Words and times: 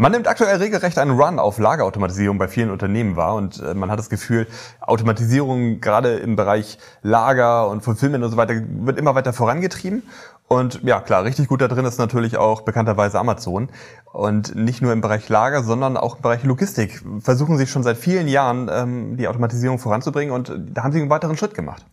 Man 0.00 0.12
nimmt 0.12 0.28
aktuell 0.28 0.58
regelrecht 0.58 0.96
einen 0.96 1.18
Run 1.18 1.40
auf 1.40 1.58
Lagerautomatisierung 1.58 2.38
bei 2.38 2.46
vielen 2.46 2.70
Unternehmen 2.70 3.16
wahr 3.16 3.34
und 3.34 3.60
äh, 3.60 3.74
man 3.74 3.90
hat 3.90 3.98
das 3.98 4.08
Gefühl, 4.08 4.46
Automatisierung 4.80 5.80
gerade 5.80 6.18
im 6.18 6.36
Bereich 6.36 6.78
Lager 7.02 7.68
und 7.68 7.82
Fulfillment 7.82 8.22
und 8.22 8.30
so 8.30 8.36
weiter 8.36 8.54
wird 8.54 8.96
immer 8.96 9.16
weiter 9.16 9.32
vorangetrieben. 9.32 10.04
Und 10.46 10.84
ja, 10.84 11.00
klar, 11.00 11.24
richtig 11.24 11.48
gut 11.48 11.60
da 11.60 11.66
drin 11.66 11.84
ist 11.84 11.98
natürlich 11.98 12.36
auch 12.36 12.60
bekannterweise 12.60 13.18
Amazon. 13.18 13.70
Und 14.04 14.54
nicht 14.54 14.82
nur 14.82 14.92
im 14.92 15.00
Bereich 15.00 15.28
Lager, 15.28 15.64
sondern 15.64 15.96
auch 15.96 16.14
im 16.14 16.22
Bereich 16.22 16.44
Logistik 16.44 17.02
versuchen 17.18 17.58
sie 17.58 17.66
schon 17.66 17.82
seit 17.82 17.96
vielen 17.96 18.28
Jahren 18.28 18.70
ähm, 18.72 19.16
die 19.16 19.26
Automatisierung 19.26 19.80
voranzubringen 19.80 20.32
und 20.32 20.52
da 20.74 20.84
haben 20.84 20.92
sie 20.92 21.00
einen 21.00 21.10
weiteren 21.10 21.36
Schritt 21.36 21.54
gemacht. 21.54 21.84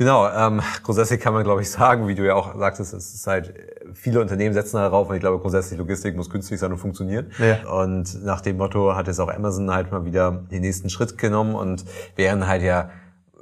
Genau, 0.00 0.26
ähm, 0.30 0.62
grundsätzlich 0.82 1.20
kann 1.20 1.34
man, 1.34 1.44
glaube 1.44 1.60
ich, 1.60 1.70
sagen, 1.70 2.08
wie 2.08 2.14
du 2.14 2.24
ja 2.24 2.34
auch 2.34 2.56
sagtest, 2.56 2.94
es 2.94 3.12
ist 3.12 3.26
halt, 3.26 3.52
viele 3.92 4.22
Unternehmen 4.22 4.54
setzen 4.54 4.76
darauf 4.78 5.10
und 5.10 5.14
ich 5.14 5.20
glaube, 5.20 5.38
grundsätzlich 5.38 5.78
Logistik 5.78 6.16
muss 6.16 6.30
günstig 6.30 6.58
sein 6.58 6.72
und 6.72 6.78
funktionieren. 6.78 7.30
Ja. 7.38 7.70
Und 7.70 8.24
nach 8.24 8.40
dem 8.40 8.56
Motto 8.56 8.96
hat 8.96 9.08
jetzt 9.08 9.20
auch 9.20 9.28
Amazon 9.28 9.70
halt 9.70 9.92
mal 9.92 10.06
wieder 10.06 10.42
den 10.50 10.62
nächsten 10.62 10.88
Schritt 10.88 11.18
genommen 11.18 11.54
und 11.54 11.84
während 12.16 12.46
halt 12.46 12.62
ja 12.62 12.88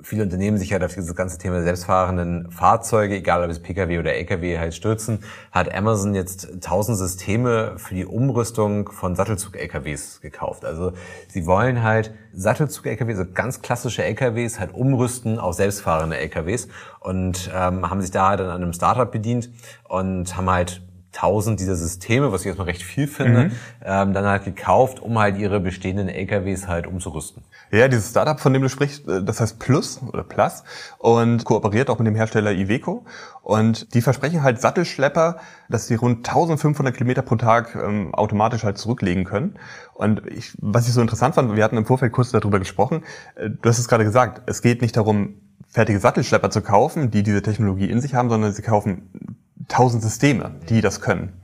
viele 0.02 0.22
Unternehmen 0.22 0.58
sich 0.58 0.72
halt 0.72 0.84
auf 0.84 0.94
dieses 0.94 1.14
ganze 1.14 1.38
Thema 1.38 1.62
selbstfahrenden 1.62 2.50
Fahrzeuge, 2.50 3.16
egal 3.16 3.44
ob 3.44 3.50
es 3.50 3.60
Pkw 3.60 3.98
oder 3.98 4.14
Lkw 4.14 4.58
halt 4.58 4.74
stürzen, 4.74 5.20
hat 5.52 5.74
Amazon 5.74 6.14
jetzt 6.14 6.48
tausend 6.60 6.98
Systeme 6.98 7.74
für 7.76 7.94
die 7.94 8.06
Umrüstung 8.06 8.90
von 8.90 9.14
Sattelzug-Lkws 9.14 10.20
gekauft. 10.20 10.64
Also 10.64 10.92
sie 11.28 11.46
wollen 11.46 11.82
halt 11.82 12.12
Sattelzug-Lkws, 12.32 13.16
so 13.16 13.24
ganz 13.32 13.62
klassische 13.62 14.04
Lkws, 14.04 14.60
halt 14.60 14.74
umrüsten 14.74 15.38
auf 15.38 15.54
selbstfahrende 15.54 16.16
Lkws 16.18 16.68
und 17.00 17.50
ähm, 17.54 17.88
haben 17.88 18.00
sich 18.00 18.10
da 18.10 18.28
halt 18.28 18.40
an 18.40 18.50
einem 18.50 18.72
Startup 18.72 19.10
bedient 19.10 19.50
und 19.88 20.36
haben 20.36 20.50
halt 20.50 20.82
tausend 21.12 21.58
dieser 21.58 21.74
Systeme, 21.74 22.32
was 22.32 22.42
ich 22.42 22.48
erstmal 22.48 22.66
recht 22.66 22.82
viel 22.82 23.08
finde, 23.08 23.44
mhm. 23.44 23.52
ähm, 23.84 24.12
dann 24.12 24.26
halt 24.26 24.44
gekauft, 24.44 25.00
um 25.00 25.18
halt 25.18 25.38
ihre 25.38 25.58
bestehenden 25.58 26.08
LKWs 26.08 26.68
halt 26.68 26.86
umzurüsten. 26.86 27.42
Ja, 27.70 27.88
dieses 27.88 28.10
Startup, 28.10 28.38
von 28.38 28.52
dem 28.52 28.62
du 28.62 28.68
sprichst, 28.68 29.08
äh, 29.08 29.22
das 29.22 29.40
heißt 29.40 29.58
Plus 29.58 30.00
oder 30.06 30.22
Plus 30.22 30.64
und 30.98 31.44
kooperiert 31.44 31.88
auch 31.88 31.98
mit 31.98 32.06
dem 32.06 32.14
Hersteller 32.14 32.52
Iveco 32.52 33.04
und 33.42 33.94
die 33.94 34.02
versprechen 34.02 34.42
halt 34.42 34.60
Sattelschlepper, 34.60 35.38
dass 35.68 35.86
sie 35.86 35.94
rund 35.94 36.28
1500 36.28 36.94
Kilometer 36.94 37.22
pro 37.22 37.36
Tag 37.36 37.74
ähm, 37.74 38.14
automatisch 38.14 38.64
halt 38.64 38.76
zurücklegen 38.78 39.24
können. 39.24 39.58
Und 39.94 40.26
ich, 40.26 40.52
was 40.60 40.86
ich 40.86 40.92
so 40.92 41.00
interessant 41.00 41.34
fand, 41.34 41.56
wir 41.56 41.64
hatten 41.64 41.78
im 41.78 41.86
Vorfeld 41.86 42.12
kurz 42.12 42.30
darüber 42.30 42.58
gesprochen, 42.58 43.02
äh, 43.36 43.48
du 43.50 43.68
hast 43.68 43.78
es 43.78 43.88
gerade 43.88 44.04
gesagt, 44.04 44.42
es 44.46 44.62
geht 44.62 44.82
nicht 44.82 44.96
darum, 44.96 45.36
fertige 45.68 45.98
Sattelschlepper 45.98 46.50
zu 46.50 46.62
kaufen, 46.62 47.10
die 47.10 47.22
diese 47.22 47.42
Technologie 47.42 47.90
in 47.90 48.00
sich 48.00 48.14
haben, 48.14 48.30
sondern 48.30 48.52
sie 48.52 48.62
kaufen 48.62 49.37
tausend 49.68 50.02
Systeme, 50.02 50.56
die 50.68 50.80
das 50.80 51.00
können. 51.00 51.40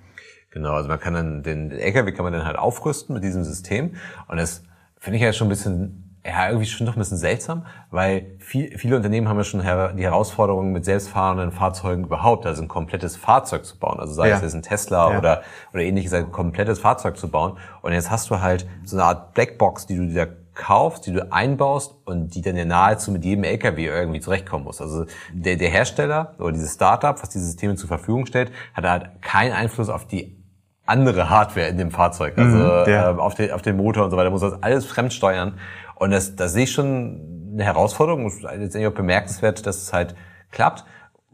Genau, 0.51 0.73
also 0.73 0.89
man 0.89 1.01
kann 1.01 1.15
dann 1.15 1.43
den, 1.43 1.71
den 1.71 1.79
LKW 1.79 2.13
kann 2.13 2.25
man 2.25 2.33
dann 2.33 2.45
halt 2.45 2.57
aufrüsten 2.57 3.15
mit 3.15 3.25
diesem 3.25 3.45
System 3.45 3.95
und 4.29 4.37
das 4.37 4.63
finde 4.99 5.17
ich 5.17 5.23
ja 5.23 5.33
schon 5.33 5.49
ein 5.49 5.51
bisschen 5.51 6.05
ja, 6.27 6.49
irgendwie 6.49 6.67
schon 6.67 6.87
doch 6.87 6.97
ein 6.97 6.99
bisschen 6.99 7.19
seltsam, 7.19 7.67
weil 7.91 8.37
viel, 8.39 8.79
viele 8.79 8.97
Unternehmen 8.97 9.29
haben 9.29 9.37
ja 9.37 9.45
schon 9.45 9.61
die 9.61 10.03
Herausforderung 10.03 10.73
mit 10.73 10.85
selbstfahrenden 10.85 11.53
Fahrzeugen 11.53 12.05
überhaupt, 12.05 12.47
also 12.47 12.63
ein 12.63 12.69
komplettes 12.69 13.17
Fahrzeug 13.17 13.67
zu 13.67 13.79
bauen. 13.79 14.01
Also 14.01 14.15
sei 14.15 14.31
ja. 14.31 14.37
es 14.37 14.43
jetzt 14.43 14.55
ein 14.55 14.63
Tesla 14.63 15.13
ja. 15.13 15.19
oder, 15.19 15.43
oder 15.75 15.83
ähnliches, 15.83 16.15
ein 16.15 16.33
komplettes 16.33 16.79
Fahrzeug 16.79 17.19
zu 17.19 17.29
bauen. 17.29 17.59
Und 17.83 17.93
jetzt 17.93 18.11
hast 18.11 18.31
du 18.31 18.41
halt 18.41 18.67
so 18.85 18.97
eine 18.97 19.05
Art 19.05 19.35
Blackbox, 19.35 19.87
die 19.87 19.97
du 19.97 20.07
dir 20.07 20.35
kaufst, 20.55 21.07
die 21.07 21.13
du 21.13 21.33
einbaust 21.33 21.95
und 22.05 22.35
die 22.35 22.43
dann 22.43 22.57
ja 22.57 22.65
nahezu 22.65 23.11
mit 23.11 23.25
jedem 23.25 23.45
LKW 23.45 23.87
irgendwie 23.87 24.21
zurechtkommen 24.21 24.65
muss. 24.65 24.81
Also 24.81 25.07
der, 25.33 25.57
der 25.57 25.71
Hersteller 25.71 26.35
oder 26.39 26.53
dieses 26.53 26.75
Startup, 26.75 27.21
was 27.21 27.31
diese 27.31 27.45
Systeme 27.45 27.77
zur 27.77 27.89
Verfügung 27.89 28.27
stellt, 28.27 28.53
hat 28.73 28.85
halt 28.85 29.23
keinen 29.23 29.53
Einfluss 29.53 29.89
auf 29.89 30.07
die 30.07 30.45
andere 30.87 31.31
Hardware 31.31 31.67
in 31.69 31.79
dem 31.79 31.91
Fahrzeug, 31.91 32.37
also 32.37 32.57
mhm, 32.57 32.85
äh, 32.87 33.21
auf, 33.21 33.35
den, 33.35 33.53
auf 33.53 33.63
den 33.63 33.77
Motor 33.77 34.05
und 34.05 34.11
so 34.11 34.17
weiter, 34.17 34.31
muss 34.31 34.43
das 34.43 34.63
alles 34.63 34.85
fremdsteuern. 34.85 35.59
Und 35.95 36.11
das, 36.11 36.37
das 36.37 36.53
sehe 36.53 36.65
ich 36.65 36.73
schon 36.73 37.51
eine 37.55 37.65
Herausforderung. 37.65 38.27
Ist 38.27 38.43
letztendlich 38.43 38.87
auch 38.87 38.95
bemerkenswert, 38.97 39.67
dass 39.67 39.77
es 39.79 39.93
halt 39.93 40.15
klappt. 40.51 40.85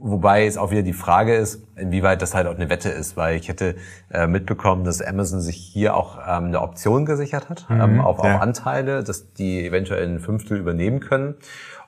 Wobei 0.03 0.47
es 0.47 0.57
auch 0.57 0.71
wieder 0.71 0.83
die 0.83 0.95
Frage 0.95 1.37
ist, 1.37 1.63
inwieweit 1.77 2.23
das 2.23 2.35
halt 2.35 2.47
auch 2.47 2.55
eine 2.55 2.71
Wette 2.71 2.89
ist, 2.89 3.19
weil 3.19 3.37
ich 3.37 3.49
hätte 3.49 3.77
äh, 4.11 4.27
mitbekommen, 4.27 4.83
dass 4.83 5.03
Amazon 5.03 5.43
sich 5.43 5.57
hier 5.57 5.95
auch 5.95 6.19
ähm, 6.27 6.47
eine 6.47 6.63
Option 6.63 7.05
gesichert 7.05 7.51
hat 7.51 7.69
mhm, 7.69 7.81
ähm, 7.81 8.01
auf, 8.01 8.25
ja. 8.25 8.37
auf 8.37 8.41
Anteile, 8.41 9.05
dass 9.05 9.35
die 9.35 9.67
eventuell 9.67 10.09
ein 10.09 10.19
Fünftel 10.19 10.57
übernehmen 10.57 11.01
können. 11.01 11.35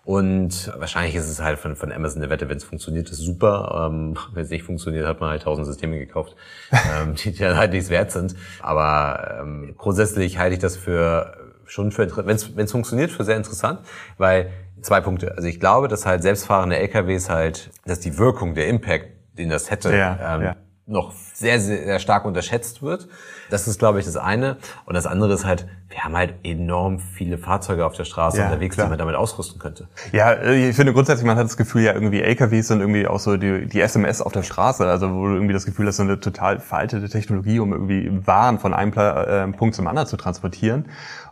Und 0.05 0.73
wahrscheinlich 0.77 1.15
ist 1.15 1.29
es 1.29 1.41
halt 1.41 1.59
von, 1.59 1.75
von 1.75 1.91
Amazon 1.91 2.21
eine 2.21 2.31
Wette, 2.31 2.49
wenn 2.51 2.57
es 2.57 2.65
funktioniert, 2.65 3.09
ist 3.09 3.19
super. 3.19 3.89
Ähm, 3.91 4.19
wenn 4.35 4.45
es 4.45 4.51
nicht 4.51 4.65
funktioniert, 4.65 5.07
hat 5.07 5.21
man 5.21 5.31
halt 5.31 5.45
tausend 5.45 5.67
Systeme 5.67 5.99
gekauft, 5.99 6.37
ähm, 6.73 7.15
die 7.15 7.35
dann 7.35 7.57
halt 7.57 7.73
nichts 7.73 7.89
wert 7.89 8.11
sind. 8.11 8.35
Aber 8.61 9.39
ähm, 9.41 9.75
grundsätzlich 9.79 10.39
halte 10.39 10.55
ich 10.55 10.61
das 10.61 10.77
für 10.77 11.35
schon 11.65 11.91
für 11.91 12.27
wenn 12.27 12.37
es 12.37 12.73
funktioniert, 12.73 13.11
für 13.11 13.25
sehr 13.25 13.37
interessant, 13.37 13.81
weil 14.19 14.51
zwei 14.81 15.01
Punkte. 15.01 15.35
Also 15.37 15.49
ich 15.49 15.61
glaube, 15.61 15.89
dass 15.89 16.07
halt 16.07 16.23
selbstfahrende 16.23 16.77
LKWs 16.79 17.29
halt, 17.29 17.71
dass 17.85 18.01
die 18.01 18.19
Wirkung, 18.19 18.55
der 18.55 18.69
Impact, 18.69 19.11
den 19.39 19.49
das 19.49 19.71
hätte, 19.71 19.95
ja, 19.97 20.37
ähm, 20.37 20.43
ja. 20.43 20.57
noch 20.87 21.13
sehr, 21.33 21.61
sehr, 21.61 21.85
sehr 21.85 21.99
stark 21.99 22.25
unterschätzt 22.25 22.83
wird. 22.83 23.09
Das 23.51 23.69
ist, 23.69 23.79
glaube 23.79 23.99
ich, 23.99 24.07
das 24.07 24.17
eine. 24.17 24.57
Und 24.87 24.95
das 24.95 25.07
andere 25.07 25.33
ist 25.33 25.45
halt, 25.45 25.67
wir 25.89 26.05
haben 26.05 26.17
halt 26.17 26.35
enorm 26.43 26.99
viele 26.99 27.39
Fahrzeuge 27.39 27.85
auf 27.85 27.95
der 27.95 28.05
Straße 28.05 28.39
ja, 28.39 28.47
unterwegs, 28.47 28.77
klar. 28.77 28.87
die 28.87 28.91
man 28.91 28.99
damit 28.99 29.15
ausrüsten 29.15 29.59
könnte. 29.59 29.89
Ja, 30.13 30.33
äh, 30.33 30.71
ich 30.71 30.77
finde 30.77 30.93
grundsätzlich, 30.93 31.27
man 31.27 31.37
hat 31.37 31.45
das 31.45 31.57
Gefühl, 31.57 31.83
ja, 31.83 31.93
irgendwie 31.93 32.23
LKWs 32.23 32.69
sind 32.69 32.81
irgendwie 32.81 33.07
auch 33.07 33.21
so 33.21 33.37
die, 33.37 33.67
die 33.67 33.81
SMS 33.81 34.23
auf 34.23 34.33
der 34.33 34.43
Straße. 34.43 34.87
Also 34.87 35.13
wo 35.15 35.27
du 35.27 35.35
irgendwie 35.35 35.53
das 35.53 35.67
Gefühl 35.67 35.87
hast, 35.87 35.97
so 35.97 36.03
eine 36.03 36.19
total 36.21 36.61
veraltete 36.61 37.09
Technologie, 37.09 37.59
um 37.59 37.73
irgendwie 37.73 38.11
Waren 38.27 38.59
von 38.59 38.75
einem 38.75 38.93
äh, 38.93 39.57
Punkt 39.57 39.75
zum 39.75 39.87
anderen 39.87 40.09
zu 40.09 40.17
transportieren. 40.17 40.87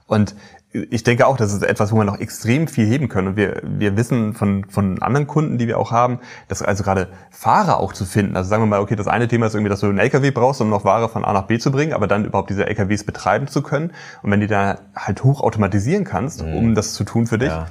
Und 0.06 0.34
ich 0.72 1.02
denke 1.02 1.26
auch, 1.26 1.36
das 1.36 1.52
ist 1.52 1.64
etwas, 1.64 1.90
wo 1.90 1.96
wir 1.96 2.04
noch 2.04 2.20
extrem 2.20 2.68
viel 2.68 2.86
heben 2.86 3.08
können. 3.08 3.28
Und 3.28 3.36
wir, 3.36 3.60
wir 3.64 3.96
wissen 3.96 4.34
von, 4.34 4.64
von 4.68 5.02
anderen 5.02 5.26
Kunden, 5.26 5.58
die 5.58 5.66
wir 5.66 5.78
auch 5.78 5.90
haben, 5.90 6.20
dass 6.46 6.62
also 6.62 6.84
gerade 6.84 7.08
Fahrer 7.30 7.80
auch 7.80 7.92
zu 7.92 8.04
finden. 8.04 8.36
Also 8.36 8.48
sagen 8.48 8.62
wir 8.62 8.66
mal, 8.66 8.80
okay, 8.80 8.94
das 8.94 9.08
eine 9.08 9.26
Thema 9.26 9.46
ist 9.46 9.54
irgendwie, 9.54 9.70
dass 9.70 9.80
du 9.80 9.89
einen 9.90 9.98
LKW 9.98 10.30
brauchst, 10.30 10.60
um 10.60 10.68
noch 10.68 10.84
Ware 10.84 11.08
von 11.08 11.24
A 11.24 11.32
nach 11.32 11.46
B 11.46 11.58
zu 11.58 11.70
bringen, 11.70 11.92
aber 11.92 12.06
dann 12.06 12.24
überhaupt 12.24 12.50
diese 12.50 12.66
LKWs 12.66 13.04
betreiben 13.04 13.46
zu 13.46 13.62
können. 13.62 13.92
Und 14.22 14.30
wenn 14.30 14.40
die 14.40 14.46
da 14.46 14.78
halt 14.96 15.22
hoch 15.24 15.40
automatisieren 15.40 16.04
kannst, 16.04 16.44
mhm. 16.44 16.56
um 16.56 16.74
das 16.74 16.94
zu 16.94 17.04
tun 17.04 17.26
für 17.26 17.38
dich, 17.38 17.50
ja 17.50 17.66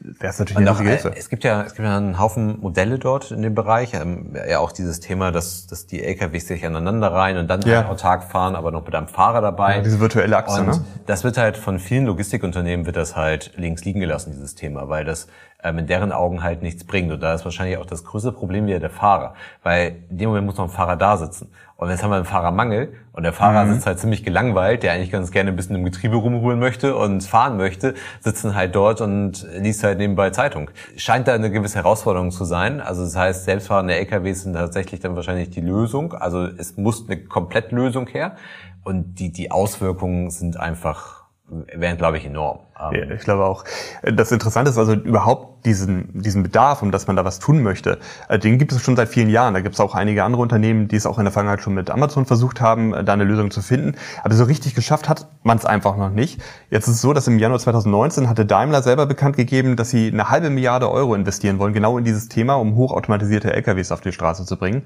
wäre 0.00 0.30
es 0.30 0.38
natürlich 0.38 0.68
eine 0.68 0.78
Hilfe. 0.78 1.12
Es 1.16 1.28
gibt 1.28 1.44
ja, 1.44 1.62
es 1.62 1.74
gibt 1.74 1.86
ja 1.86 1.96
einen 1.96 2.18
Haufen 2.18 2.60
Modelle 2.60 2.98
dort 2.98 3.30
in 3.30 3.42
dem 3.42 3.54
Bereich. 3.54 3.94
Ähm, 3.94 4.36
ja 4.48 4.58
auch 4.58 4.72
dieses 4.72 5.00
Thema, 5.00 5.32
dass, 5.32 5.66
dass 5.66 5.86
die 5.86 6.02
LKWs 6.02 6.48
sich 6.48 6.64
aneinander 6.64 7.12
rein 7.12 7.38
und 7.38 7.48
dann 7.48 7.62
ja. 7.62 7.78
halt 7.78 7.88
autark 7.88 8.24
fahren, 8.24 8.54
aber 8.54 8.70
noch 8.70 8.84
mit 8.84 8.94
einem 8.94 9.08
Fahrer 9.08 9.40
dabei. 9.40 9.76
Ja, 9.76 9.82
diese 9.82 10.00
virtuelle 10.00 10.36
Achse, 10.36 10.60
und 10.60 10.66
ne? 10.66 10.84
Das 11.06 11.24
wird 11.24 11.38
halt 11.38 11.56
von 11.56 11.78
vielen 11.78 12.06
Logistikunternehmen 12.06 12.86
wird 12.86 12.96
das 12.96 13.16
halt 13.16 13.52
links 13.56 13.84
liegen 13.84 14.00
gelassen, 14.00 14.32
dieses 14.32 14.54
Thema, 14.54 14.88
weil 14.88 15.04
das 15.04 15.26
in 15.70 15.86
deren 15.86 16.12
Augen 16.12 16.42
halt 16.42 16.62
nichts 16.62 16.84
bringt. 16.84 17.12
Und 17.12 17.22
da 17.22 17.34
ist 17.34 17.44
wahrscheinlich 17.44 17.78
auch 17.78 17.86
das 17.86 18.04
größte 18.04 18.32
Problem 18.32 18.66
wieder 18.66 18.80
der 18.80 18.90
Fahrer. 18.90 19.34
Weil 19.62 20.04
in 20.10 20.18
dem 20.18 20.28
Moment 20.28 20.46
muss 20.46 20.56
noch 20.56 20.64
ein 20.64 20.70
Fahrer 20.70 20.96
da 20.96 21.16
sitzen. 21.16 21.50
Und 21.76 21.90
jetzt 21.90 22.04
haben 22.04 22.10
wir 22.10 22.16
einen 22.16 22.24
Fahrermangel 22.24 22.94
und 23.12 23.24
der 23.24 23.32
Fahrer 23.32 23.64
mhm. 23.64 23.74
sitzt 23.74 23.86
halt 23.86 23.98
ziemlich 23.98 24.22
gelangweilt, 24.22 24.84
der 24.84 24.92
eigentlich 24.92 25.10
ganz 25.10 25.32
gerne 25.32 25.50
ein 25.50 25.56
bisschen 25.56 25.74
im 25.74 25.84
Getriebe 25.84 26.14
rumruhen 26.14 26.60
möchte 26.60 26.96
und 26.96 27.22
fahren 27.24 27.56
möchte, 27.56 27.94
sitzen 28.20 28.54
halt 28.54 28.76
dort 28.76 29.00
und 29.00 29.44
liest 29.58 29.82
halt 29.82 29.98
nebenbei 29.98 30.30
Zeitung. 30.30 30.70
Scheint 30.96 31.26
da 31.26 31.34
eine 31.34 31.50
gewisse 31.50 31.76
Herausforderung 31.76 32.30
zu 32.30 32.44
sein. 32.44 32.80
Also 32.80 33.02
das 33.02 33.16
heißt, 33.16 33.44
selbstfahrende 33.44 33.94
LKWs 33.96 34.42
sind 34.42 34.52
tatsächlich 34.52 35.00
dann 35.00 35.16
wahrscheinlich 35.16 35.50
die 35.50 35.60
Lösung. 35.60 36.12
Also 36.12 36.46
es 36.46 36.76
muss 36.76 37.08
eine 37.08 37.24
Komplettlösung 37.24 38.06
her 38.06 38.36
und 38.84 39.18
die, 39.18 39.32
die 39.32 39.50
Auswirkungen 39.50 40.30
sind 40.30 40.56
einfach, 40.56 41.24
wären 41.48 41.98
glaube 41.98 42.18
ich 42.18 42.26
enorm. 42.26 42.60
Ja, 42.76 43.10
ich 43.10 43.22
glaube 43.22 43.44
auch. 43.44 43.64
Das 44.02 44.32
Interessante 44.32 44.70
ist 44.70 44.78
also 44.78 44.94
überhaupt 44.94 45.64
diesen, 45.64 46.10
diesen 46.12 46.42
Bedarf, 46.42 46.82
um 46.82 46.90
dass 46.90 47.06
man 47.06 47.16
da 47.16 47.24
was 47.24 47.38
tun 47.38 47.62
möchte. 47.62 47.98
Äh, 48.28 48.38
den 48.38 48.58
gibt 48.58 48.72
es 48.72 48.82
schon 48.82 48.96
seit 48.96 49.08
vielen 49.08 49.30
Jahren. 49.30 49.54
Da 49.54 49.60
gibt 49.60 49.74
es 49.74 49.80
auch 49.80 49.94
einige 49.94 50.24
andere 50.24 50.42
Unternehmen, 50.42 50.88
die 50.88 50.96
es 50.96 51.06
auch 51.06 51.18
in 51.18 51.24
der 51.24 51.32
Vergangenheit 51.32 51.62
schon 51.62 51.74
mit 51.74 51.90
Amazon 51.90 52.26
versucht 52.26 52.60
haben, 52.60 52.92
äh, 52.92 53.04
da 53.04 53.12
eine 53.12 53.24
Lösung 53.24 53.50
zu 53.50 53.62
finden. 53.62 53.96
Aber 54.22 54.34
so 54.34 54.44
richtig 54.44 54.74
geschafft 54.74 55.08
hat 55.08 55.26
man 55.42 55.56
es 55.56 55.64
einfach 55.64 55.96
noch 55.96 56.10
nicht. 56.10 56.40
Jetzt 56.70 56.88
ist 56.88 56.96
es 56.96 57.00
so, 57.00 57.12
dass 57.12 57.26
im 57.28 57.38
Januar 57.38 57.60
2019 57.60 58.28
hatte 58.28 58.44
Daimler 58.44 58.82
selber 58.82 59.06
bekannt 59.06 59.36
gegeben, 59.36 59.76
dass 59.76 59.90
sie 59.90 60.10
eine 60.12 60.28
halbe 60.28 60.50
Milliarde 60.50 60.90
Euro 60.90 61.14
investieren 61.14 61.58
wollen, 61.58 61.72
genau 61.72 61.96
in 61.96 62.04
dieses 62.04 62.28
Thema, 62.28 62.54
um 62.54 62.76
hochautomatisierte 62.76 63.52
LKWs 63.52 63.92
auf 63.92 64.00
die 64.00 64.12
Straße 64.12 64.44
zu 64.44 64.58
bringen. 64.58 64.82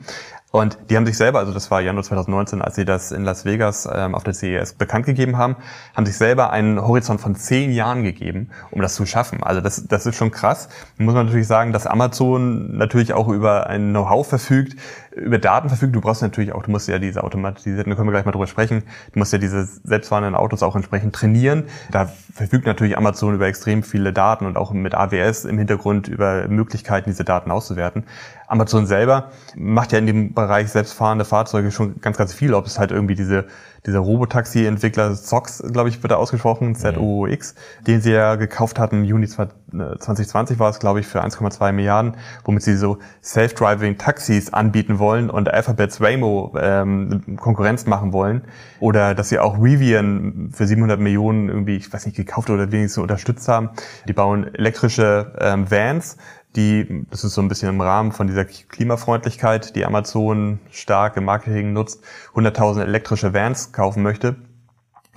Und 0.50 0.78
die 0.88 0.96
haben 0.96 1.04
sich 1.04 1.16
selber, 1.16 1.40
also 1.40 1.52
das 1.52 1.70
war 1.70 1.80
Januar 1.80 2.04
2019, 2.04 2.62
als 2.62 2.76
sie 2.76 2.86
das 2.86 3.12
in 3.12 3.22
Las 3.22 3.44
Vegas 3.44 3.86
ähm, 3.92 4.14
auf 4.14 4.24
der 4.24 4.32
CES 4.32 4.74
bekannt 4.74 5.04
gegeben 5.04 5.36
haben, 5.36 5.56
haben 5.94 6.06
sich 6.06 6.16
selber 6.16 6.50
einen 6.50 6.80
Horizont 6.80 7.20
von 7.20 7.34
zehn 7.34 7.70
Jahren 7.70 7.77
gegeben, 8.02 8.50
um 8.70 8.80
das 8.80 8.94
zu 8.94 9.06
schaffen. 9.06 9.42
Also 9.42 9.60
das, 9.60 9.86
das 9.86 10.06
ist 10.06 10.16
schon 10.16 10.30
krass. 10.30 10.68
Da 10.96 11.04
muss 11.04 11.14
man 11.14 11.26
natürlich 11.26 11.46
sagen, 11.46 11.72
dass 11.72 11.86
Amazon 11.86 12.76
natürlich 12.76 13.12
auch 13.12 13.28
über 13.28 13.68
ein 13.68 13.90
Know-how 13.90 14.26
verfügt, 14.26 14.78
über 15.18 15.38
Daten 15.38 15.68
verfügt. 15.68 15.94
Du 15.94 16.00
brauchst 16.00 16.22
natürlich 16.22 16.52
auch, 16.52 16.62
du 16.62 16.70
musst 16.70 16.88
ja 16.88 16.98
diese 16.98 17.22
automatisierten, 17.22 17.90
da 17.90 17.96
können 17.96 18.08
wir 18.08 18.12
gleich 18.12 18.24
mal 18.24 18.32
drüber 18.32 18.46
sprechen, 18.46 18.82
du 19.12 19.18
musst 19.18 19.32
ja 19.32 19.38
diese 19.38 19.64
selbstfahrenden 19.64 20.34
Autos 20.34 20.62
auch 20.62 20.76
entsprechend 20.76 21.14
trainieren. 21.14 21.64
Da 21.90 22.10
verfügt 22.32 22.66
natürlich 22.66 22.96
Amazon 22.96 23.34
über 23.34 23.46
extrem 23.46 23.82
viele 23.82 24.12
Daten 24.12 24.46
und 24.46 24.56
auch 24.56 24.72
mit 24.72 24.94
AWS 24.94 25.44
im 25.44 25.58
Hintergrund 25.58 26.08
über 26.08 26.48
Möglichkeiten, 26.48 27.10
diese 27.10 27.24
Daten 27.24 27.50
auszuwerten. 27.50 28.04
Amazon 28.46 28.86
selber 28.86 29.30
macht 29.56 29.92
ja 29.92 29.98
in 29.98 30.06
dem 30.06 30.34
Bereich 30.34 30.70
selbstfahrende 30.70 31.24
Fahrzeuge 31.24 31.70
schon 31.70 32.00
ganz, 32.00 32.16
ganz 32.16 32.32
viel, 32.32 32.54
ob 32.54 32.66
es 32.66 32.78
halt 32.78 32.92
irgendwie 32.92 33.14
diese 33.14 33.46
dieser 33.86 34.00
Robotaxi-Entwickler 34.00 35.14
Zox, 35.14 35.62
glaube 35.72 35.88
ich, 35.88 36.02
wird 36.02 36.12
er 36.12 36.18
ausgesprochen, 36.18 36.74
ZOX, 36.74 37.54
den 37.86 38.00
sie 38.00 38.12
ja 38.12 38.36
gekauft 38.36 38.78
hatten 38.78 38.96
im 38.96 39.04
Juni 39.04 39.26
2020 39.26 39.58
äh, 39.72 40.58
war 40.58 40.70
es, 40.70 40.78
glaube 40.78 41.00
ich, 41.00 41.06
für 41.06 41.22
1,2 41.22 41.72
Milliarden, 41.72 42.16
womit 42.44 42.62
sie 42.62 42.76
so 42.76 42.98
Self-Driving 43.22 43.98
Taxis 43.98 44.52
anbieten 44.52 44.98
wollen 44.98 45.30
und 45.30 45.48
Alphabets 45.52 46.00
Waymo 46.00 46.54
ähm, 46.60 47.36
Konkurrenz 47.36 47.86
machen 47.86 48.12
wollen. 48.12 48.42
Oder 48.80 49.14
dass 49.14 49.28
sie 49.28 49.38
auch 49.38 49.62
Rivian 49.62 50.50
für 50.52 50.66
700 50.66 51.00
Millionen 51.00 51.48
irgendwie, 51.48 51.76
ich 51.76 51.92
weiß 51.92 52.06
nicht, 52.06 52.16
gekauft 52.16 52.50
oder 52.50 52.70
wenigstens 52.72 53.02
unterstützt 53.02 53.48
haben. 53.48 53.70
Die 54.06 54.12
bauen 54.12 54.52
elektrische 54.54 55.32
ähm, 55.40 55.70
Vans, 55.70 56.16
die, 56.56 57.06
das 57.10 57.24
ist 57.24 57.34
so 57.34 57.42
ein 57.42 57.48
bisschen 57.48 57.68
im 57.68 57.80
Rahmen 57.80 58.12
von 58.12 58.26
dieser 58.26 58.44
Klimafreundlichkeit, 58.44 59.76
die 59.76 59.84
Amazon 59.84 60.60
stark 60.70 61.16
im 61.16 61.24
Marketing 61.24 61.72
nutzt, 61.72 62.02
100.000 62.34 62.82
elektrische 62.82 63.34
Vans 63.34 63.72
kaufen 63.72 64.02
möchte. 64.02 64.36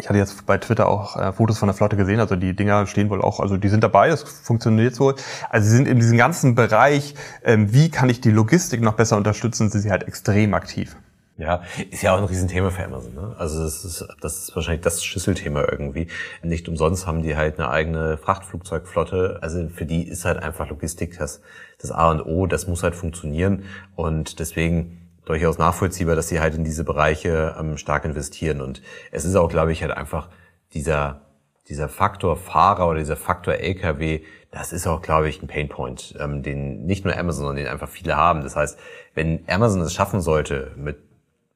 Ich 0.01 0.09
hatte 0.09 0.17
jetzt 0.17 0.47
bei 0.47 0.57
Twitter 0.57 0.87
auch 0.87 1.15
äh, 1.15 1.31
Fotos 1.31 1.59
von 1.59 1.67
der 1.67 1.75
Flotte 1.75 1.95
gesehen, 1.95 2.19
also 2.19 2.35
die 2.35 2.55
Dinger 2.55 2.87
stehen 2.87 3.11
wohl 3.11 3.21
auch, 3.21 3.39
also 3.39 3.57
die 3.57 3.69
sind 3.69 3.83
dabei, 3.83 4.09
das 4.09 4.23
funktioniert 4.23 4.99
wohl. 4.99 5.13
Also 5.49 5.69
sie 5.69 5.75
sind 5.75 5.87
in 5.87 5.99
diesem 5.99 6.17
ganzen 6.17 6.55
Bereich, 6.55 7.13
ähm, 7.43 7.71
wie 7.71 7.91
kann 7.91 8.09
ich 8.09 8.19
die 8.19 8.31
Logistik 8.31 8.81
noch 8.81 8.93
besser 8.93 9.15
unterstützen, 9.15 9.69
sind 9.69 9.81
sie 9.81 9.91
halt 9.91 10.07
extrem 10.07 10.55
aktiv. 10.55 10.97
Ja, 11.37 11.61
ist 11.89 12.01
ja 12.03 12.13
auch 12.13 12.17
ein 12.17 12.23
Riesenthema 12.23 12.71
für 12.71 12.83
Amazon. 12.83 13.13
Ne? 13.13 13.35
Also 13.37 13.63
das 13.63 13.85
ist, 13.85 14.05
das 14.21 14.43
ist 14.43 14.55
wahrscheinlich 14.55 14.83
das 14.83 15.03
Schlüsselthema 15.03 15.65
irgendwie. 15.71 16.07
Nicht 16.43 16.67
umsonst 16.67 17.07
haben 17.07 17.23
die 17.23 17.35
halt 17.35 17.59
eine 17.59 17.69
eigene 17.69 18.17
Frachtflugzeugflotte. 18.17 19.39
Also 19.41 19.67
für 19.69 19.85
die 19.85 20.07
ist 20.07 20.25
halt 20.25 20.37
einfach 20.37 20.69
Logistik 20.69 21.17
das, 21.17 21.41
das 21.79 21.91
A 21.91 22.11
und 22.11 22.21
O. 22.21 22.45
Das 22.45 22.67
muss 22.67 22.83
halt 22.83 22.95
funktionieren 22.95 23.63
und 23.95 24.39
deswegen 24.39 25.00
durchaus 25.25 25.57
nachvollziehbar, 25.57 26.15
dass 26.15 26.29
sie 26.29 26.39
halt 26.39 26.55
in 26.55 26.63
diese 26.63 26.83
Bereiche 26.83 27.55
ähm, 27.59 27.77
stark 27.77 28.05
investieren. 28.05 28.61
Und 28.61 28.81
es 29.11 29.25
ist 29.25 29.35
auch, 29.35 29.49
glaube 29.49 29.71
ich, 29.71 29.81
halt 29.81 29.91
einfach 29.91 30.29
dieser 30.73 31.21
dieser 31.69 31.89
Faktor 31.89 32.35
Fahrer 32.35 32.87
oder 32.89 32.99
dieser 32.99 33.15
Faktor 33.15 33.53
LKW, 33.53 34.21
das 34.51 34.73
ist 34.73 34.87
auch, 34.87 35.01
glaube 35.01 35.29
ich, 35.29 35.41
ein 35.41 35.47
Painpoint, 35.47 36.15
ähm, 36.19 36.43
den 36.43 36.85
nicht 36.85 37.05
nur 37.05 37.17
Amazon, 37.17 37.45
sondern 37.45 37.63
den 37.63 37.67
einfach 37.67 37.87
viele 37.87 38.17
haben. 38.17 38.41
Das 38.41 38.55
heißt, 38.55 38.77
wenn 39.13 39.43
Amazon 39.47 39.79
es 39.81 39.93
schaffen 39.93 40.19
sollte, 40.19 40.71
mit 40.75 40.97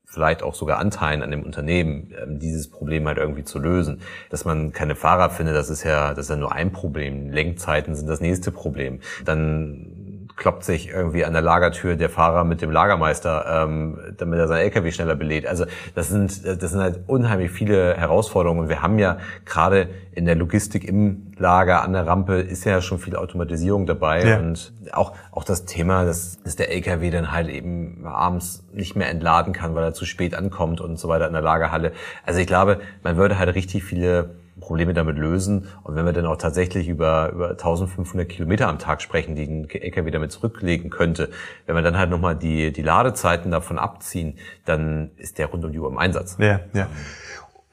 vielleicht 0.05 0.43
auch 0.43 0.55
sogar 0.55 0.79
Anteilen 0.79 1.21
an 1.21 1.31
dem 1.31 1.43
Unternehmen, 1.43 2.13
ähm, 2.21 2.39
dieses 2.39 2.69
Problem 2.69 3.05
halt 3.07 3.17
irgendwie 3.17 3.43
zu 3.43 3.59
lösen. 3.59 3.99
Dass 4.29 4.45
man 4.45 4.71
keine 4.71 4.95
Fahrer 4.95 5.29
findet, 5.29 5.55
das 5.55 5.69
ist 5.69 5.83
ja, 5.83 6.13
das 6.13 6.27
ist 6.27 6.29
ja 6.29 6.37
nur 6.37 6.53
ein 6.53 6.71
Problem. 6.71 7.31
Lenkzeiten 7.31 7.95
sind 7.95 8.07
das 8.07 8.21
nächste 8.21 8.51
Problem. 8.51 9.01
Dann 9.25 10.04
kloppt 10.35 10.65
sich 10.65 10.89
irgendwie 10.89 11.23
an 11.23 11.33
der 11.33 11.41
Lagertür 11.41 11.95
der 11.95 12.09
Fahrer 12.09 12.43
mit 12.43 12.61
dem 12.61 12.69
Lagermeister, 12.69 13.63
ähm, 13.63 13.97
damit 14.17 14.39
er 14.39 14.47
sein 14.47 14.61
LKW 14.61 14.91
schneller 14.91 15.15
belädt. 15.15 15.45
Also 15.45 15.65
das 15.95 16.09
sind, 16.09 16.45
das 16.45 16.71
sind 16.71 16.81
halt 16.81 16.99
unheimlich 17.07 17.51
viele 17.51 17.95
Herausforderungen. 17.95 18.61
Und 18.61 18.69
wir 18.69 18.81
haben 18.81 18.99
ja 18.99 19.17
gerade 19.45 19.89
in 20.11 20.25
der 20.25 20.35
Logistik 20.35 20.83
im 20.83 21.31
Lager 21.37 21.83
an 21.83 21.93
der 21.93 22.05
Rampe 22.05 22.35
ist 22.35 22.65
ja 22.65 22.81
schon 22.81 22.99
viel 22.99 23.15
Automatisierung 23.15 23.85
dabei. 23.85 24.25
Ja. 24.25 24.39
Und 24.39 24.73
auch, 24.91 25.13
auch 25.31 25.43
das 25.45 25.65
Thema, 25.65 26.03
dass, 26.03 26.37
dass 26.43 26.55
der 26.55 26.71
LKW 26.71 27.09
dann 27.11 27.31
halt 27.31 27.49
eben 27.49 28.05
abends 28.05 28.65
nicht 28.73 28.95
mehr 28.95 29.09
entladen 29.09 29.53
kann, 29.53 29.73
weil 29.73 29.83
er 29.83 29.93
zu 29.93 30.05
spät 30.05 30.35
ankommt 30.35 30.81
und 30.81 30.97
so 30.97 31.07
weiter 31.07 31.27
in 31.27 31.33
der 31.33 31.41
Lagerhalle. 31.41 31.93
Also 32.25 32.39
ich 32.41 32.47
glaube, 32.47 32.79
man 33.03 33.15
würde 33.15 33.39
halt 33.39 33.55
richtig 33.55 33.83
viele 33.83 34.35
Probleme 34.59 34.93
damit 34.93 35.17
lösen. 35.17 35.67
Und 35.83 35.95
wenn 35.95 36.05
wir 36.05 36.13
dann 36.13 36.25
auch 36.25 36.37
tatsächlich 36.37 36.87
über, 36.87 37.31
über 37.31 37.49
1500 37.51 38.27
Kilometer 38.27 38.67
am 38.67 38.79
Tag 38.79 39.01
sprechen, 39.01 39.35
die 39.35 39.43
ein 39.43 39.69
LKW 39.69 40.11
damit 40.11 40.31
zurücklegen 40.31 40.89
könnte, 40.89 41.29
wenn 41.65 41.75
wir 41.75 41.81
dann 41.81 41.97
halt 41.97 42.09
nochmal 42.09 42.35
die, 42.35 42.71
die 42.71 42.81
Ladezeiten 42.81 43.51
davon 43.51 43.77
abziehen, 43.77 44.37
dann 44.65 45.11
ist 45.17 45.37
der 45.37 45.47
rund 45.47 45.65
um 45.65 45.71
die 45.71 45.79
Uhr 45.79 45.89
im 45.89 45.97
Einsatz. 45.97 46.37
Ja, 46.39 46.61
ja. 46.73 46.87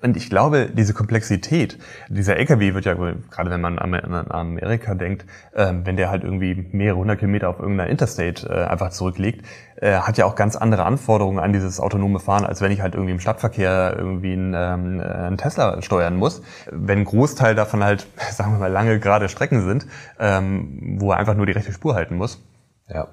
Und 0.03 0.17
ich 0.17 0.29
glaube, 0.29 0.69
diese 0.73 0.95
Komplexität, 0.95 1.79
dieser 2.09 2.37
LKW 2.37 2.75
wird 2.75 2.87
ja, 2.87 2.95
gerade 2.95 3.51
wenn 3.51 3.61
man 3.61 3.79
an 3.79 4.31
Amerika 4.31 4.97
denkt, 4.97 5.25
ähm, 5.55 5.87
wenn 5.87 5.97
der 5.97 6.11
halt 6.11 6.25
irgendwie 6.25 6.67
mehrere 6.73 6.99
hundert 6.99 7.21
Kilometer 7.21 7.49
auf 7.49 7.61
irgendeiner 7.61 7.89
Interstate 7.89 8.49
äh, 8.49 8.65
einfach 8.65 8.91
zurücklegt, 8.91 9.47
äh, 9.77 9.93
hat 9.99 10.19
ja 10.19 10.25
auch 10.25 10.35
ganz 10.35 10.57
andere 10.57 10.85
Anforderungen 10.85 11.39
an 11.39 11.53
dieses 11.53 11.79
autonome 11.79 12.19
Fahren, 12.19 12.45
als 12.45 12.61
wenn 12.61 12.73
ich 12.73 12.83
halt 12.83 12.95
irgendwie 12.95 13.13
im 13.13 13.21
Stadtverkehr 13.21 13.95
irgendwie 13.97 14.33
einen, 14.33 14.55
ähm, 14.55 15.01
einen 15.01 15.39
Tesla 15.39 15.81
steuern 15.83 16.17
muss. 16.17 16.43
Wenn 16.73 17.01
ein 17.01 17.05
Großteil 17.05 17.55
davon 17.55 17.85
halt, 17.85 18.09
sagen 18.33 18.55
wir 18.55 18.59
mal, 18.59 18.73
lange 18.73 18.99
gerade 18.99 19.29
Strecken 19.29 19.63
sind, 19.63 19.87
ähm, 20.19 20.97
wo 20.99 21.13
er 21.13 21.19
einfach 21.19 21.35
nur 21.35 21.47
die 21.47 21.53
rechte 21.53 21.73
Spur 21.73 21.95
halten 21.95 22.17
muss. 22.17 22.43
Ja 22.89 23.07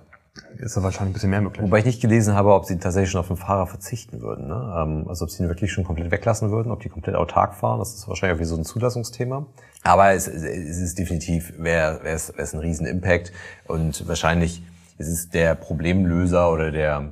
ist 0.57 0.75
da 0.75 0.83
wahrscheinlich 0.83 1.11
ein 1.11 1.13
bisschen 1.13 1.29
mehr 1.29 1.41
möglich. 1.41 1.63
Wobei 1.63 1.79
ich 1.79 1.85
nicht 1.85 2.01
gelesen 2.01 2.35
habe, 2.35 2.53
ob 2.53 2.65
sie 2.65 2.77
tatsächlich 2.77 3.11
schon 3.11 3.21
auf 3.21 3.27
den 3.27 3.37
Fahrer 3.37 3.67
verzichten 3.67 4.21
würden. 4.21 4.47
Ne? 4.47 4.75
Ähm, 4.77 5.07
also 5.07 5.25
ob 5.25 5.31
sie 5.31 5.43
ihn 5.43 5.49
wirklich 5.49 5.71
schon 5.71 5.83
komplett 5.83 6.11
weglassen 6.11 6.51
würden, 6.51 6.71
ob 6.71 6.81
die 6.81 6.89
komplett 6.89 7.15
autark 7.15 7.55
fahren. 7.55 7.79
Das 7.79 7.93
ist 7.93 8.07
wahrscheinlich 8.07 8.37
auch 8.37 8.41
wie 8.41 8.45
so 8.45 8.55
ein 8.55 8.65
Zulassungsthema. 8.65 9.45
Aber 9.83 10.11
es, 10.11 10.27
es 10.27 10.77
ist 10.77 10.99
definitiv, 10.99 11.53
wäre 11.57 12.01
es 12.03 12.35
wäre 12.35 12.49
ein 12.53 12.59
riesen 12.59 12.85
Impact 12.85 13.31
und 13.67 14.07
wahrscheinlich 14.07 14.61
ist 14.97 15.07
es 15.07 15.29
der 15.29 15.55
Problemlöser 15.55 16.51
oder 16.51 16.71
der 16.71 17.11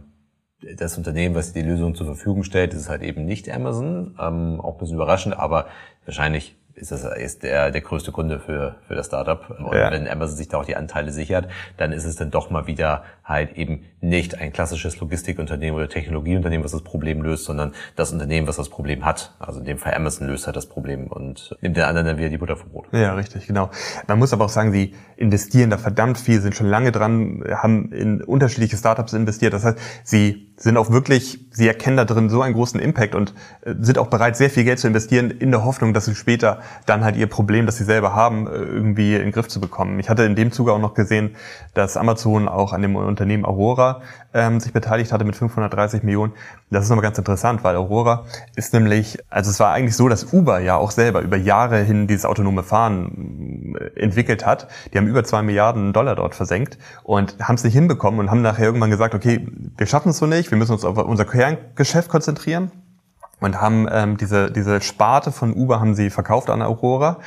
das 0.75 0.97
Unternehmen, 0.97 1.35
was 1.35 1.53
die 1.53 1.61
Lösung 1.61 1.95
zur 1.95 2.07
Verfügung 2.07 2.43
stellt, 2.43 2.73
ist 2.73 2.89
halt 2.89 3.03
eben 3.03 3.25
nicht 3.25 3.49
Amazon. 3.49 4.15
Ähm, 4.19 4.59
auch 4.59 4.73
ein 4.73 4.79
bisschen 4.79 4.95
überraschend, 4.95 5.37
aber 5.37 5.67
wahrscheinlich 6.05 6.57
ist 6.77 6.91
das 6.91 7.03
ist 7.03 7.43
der, 7.43 7.71
der 7.71 7.81
größte 7.81 8.11
Kunde 8.11 8.39
für, 8.39 8.75
für 8.87 8.95
das 8.95 9.07
Startup. 9.07 9.49
Und 9.59 9.73
ja. 9.73 9.91
wenn 9.91 10.07
Amazon 10.07 10.37
sich 10.37 10.47
da 10.47 10.57
auch 10.57 10.65
die 10.65 10.75
Anteile 10.75 11.11
sichert, 11.11 11.49
dann 11.77 11.91
ist 11.91 12.05
es 12.05 12.15
dann 12.15 12.31
doch 12.31 12.49
mal 12.49 12.67
wieder 12.67 13.03
halt 13.23 13.57
eben 13.57 13.83
nicht 13.99 14.39
ein 14.39 14.53
klassisches 14.53 14.99
Logistikunternehmen 14.99 15.75
oder 15.75 15.89
Technologieunternehmen, 15.89 16.63
was 16.63 16.71
das 16.71 16.83
Problem 16.83 17.21
löst, 17.21 17.45
sondern 17.45 17.73
das 17.95 18.13
Unternehmen, 18.13 18.47
was 18.47 18.57
das 18.57 18.69
Problem 18.69 19.05
hat. 19.05 19.33
Also 19.39 19.59
in 19.59 19.65
dem 19.65 19.77
Fall 19.79 19.95
Amazon 19.95 20.27
löst 20.27 20.45
halt 20.45 20.55
das 20.55 20.67
Problem 20.67 21.07
und 21.07 21.55
nimmt 21.61 21.75
den 21.75 21.83
anderen 21.83 22.05
dann 22.07 22.17
wieder 22.17 22.29
die 22.29 22.37
Butter 22.37 22.55
vom 22.55 22.69
Brot. 22.69 22.85
Ja, 22.91 23.15
richtig, 23.15 23.47
genau. 23.47 23.71
Man 24.07 24.19
muss 24.19 24.31
aber 24.33 24.45
auch 24.45 24.49
sagen, 24.49 24.71
sie 24.71 24.93
investieren 25.15 25.69
da 25.69 25.77
verdammt 25.77 26.19
viel, 26.19 26.41
sind 26.41 26.55
schon 26.55 26.67
lange 26.67 26.91
dran, 26.91 27.43
haben 27.49 27.91
in 27.91 28.21
unterschiedliche 28.21 28.77
Startups 28.77 29.13
investiert. 29.13 29.53
Das 29.53 29.65
heißt, 29.65 29.79
sie 30.03 30.46
sind 30.59 30.75
auch 30.75 30.89
wirklich, 30.89 31.39
sie 31.51 31.67
erkennen 31.67 31.97
da 31.97 32.05
drin 32.05 32.29
so 32.29 32.41
einen 32.41 32.55
großen 32.55 32.79
Impact 32.79 33.13
und 33.13 33.33
äh, 33.61 33.75
sind 33.79 33.99
auch 33.99 34.07
bereit, 34.07 34.35
sehr 34.35 34.49
viel 34.49 34.63
Geld 34.63 34.79
zu 34.79 34.87
investieren, 34.87 35.29
in 35.29 35.51
der 35.51 35.63
Hoffnung, 35.63 35.93
dass 35.93 36.05
sie 36.05 36.15
später 36.15 36.61
dann 36.87 37.03
halt 37.03 37.15
ihr 37.15 37.27
Problem, 37.27 37.67
das 37.67 37.77
sie 37.77 37.83
selber 37.83 38.15
haben, 38.15 38.47
äh, 38.47 38.51
irgendwie 38.51 39.15
in 39.15 39.21
den 39.21 39.31
Griff 39.31 39.47
zu 39.47 39.61
bekommen. 39.61 39.99
Ich 39.99 40.09
hatte 40.09 40.23
in 40.23 40.35
dem 40.35 40.51
Zuge 40.51 40.73
auch 40.73 40.79
noch 40.79 40.95
gesehen, 40.95 41.35
dass 41.75 41.95
Amazon 41.95 42.47
auch 42.47 42.73
an 42.73 42.81
dem 42.81 42.95
Unternehmen 42.95 43.45
Aurora 43.45 44.01
ähm, 44.33 44.59
sich 44.59 44.73
beteiligt 44.73 45.11
hatte 45.11 45.25
mit 45.25 45.35
530 45.35 46.03
Millionen. 46.03 46.33
Das 46.69 46.83
ist 46.83 46.89
nochmal 46.89 47.03
ganz 47.03 47.17
interessant, 47.17 47.63
weil 47.63 47.75
Aurora 47.75 48.25
ist 48.55 48.73
nämlich, 48.73 49.19
also 49.29 49.51
es 49.51 49.59
war 49.59 49.73
eigentlich 49.73 49.95
so, 49.95 50.09
dass 50.09 50.33
Uber 50.33 50.59
ja 50.59 50.75
auch 50.75 50.91
selber 50.91 51.21
über 51.21 51.37
Jahre 51.37 51.81
hin 51.83 52.07
dieses 52.07 52.25
autonome 52.25 52.63
Fahren 52.63 53.75
äh, 53.79 53.99
entwickelt 53.99 54.45
hat. 54.45 54.67
Die 54.91 54.97
haben 54.97 55.07
über 55.07 55.23
zwei 55.23 55.43
Milliarden 55.43 55.93
Dollar 55.93 56.15
dort 56.15 56.35
versenkt 56.35 56.77
und 57.03 57.37
haben 57.39 57.55
es 57.55 57.63
nicht 57.63 57.73
hinbekommen 57.73 58.19
und 58.19 58.31
haben 58.31 58.41
nachher 58.41 58.65
irgendwann 58.65 58.89
gesagt, 58.89 59.15
okay, 59.15 59.47
wir 59.77 59.85
schaffen 59.85 60.09
es 60.09 60.17
so 60.17 60.25
nicht, 60.25 60.46
wir 60.51 60.57
müssen 60.57 60.73
uns 60.73 60.85
auf 60.85 60.97
unser 60.97 61.25
Kerngeschäft 61.25 62.09
konzentrieren 62.09 62.71
und 63.39 63.61
haben 63.61 63.87
ähm, 63.91 64.17
diese, 64.17 64.51
diese 64.51 64.81
Sparte 64.81 65.31
von 65.31 65.53
Uber 65.53 65.79
haben 65.79 65.95
sie 65.95 66.09
verkauft 66.09 66.49
an 66.49 66.61
Aurora 66.61 67.19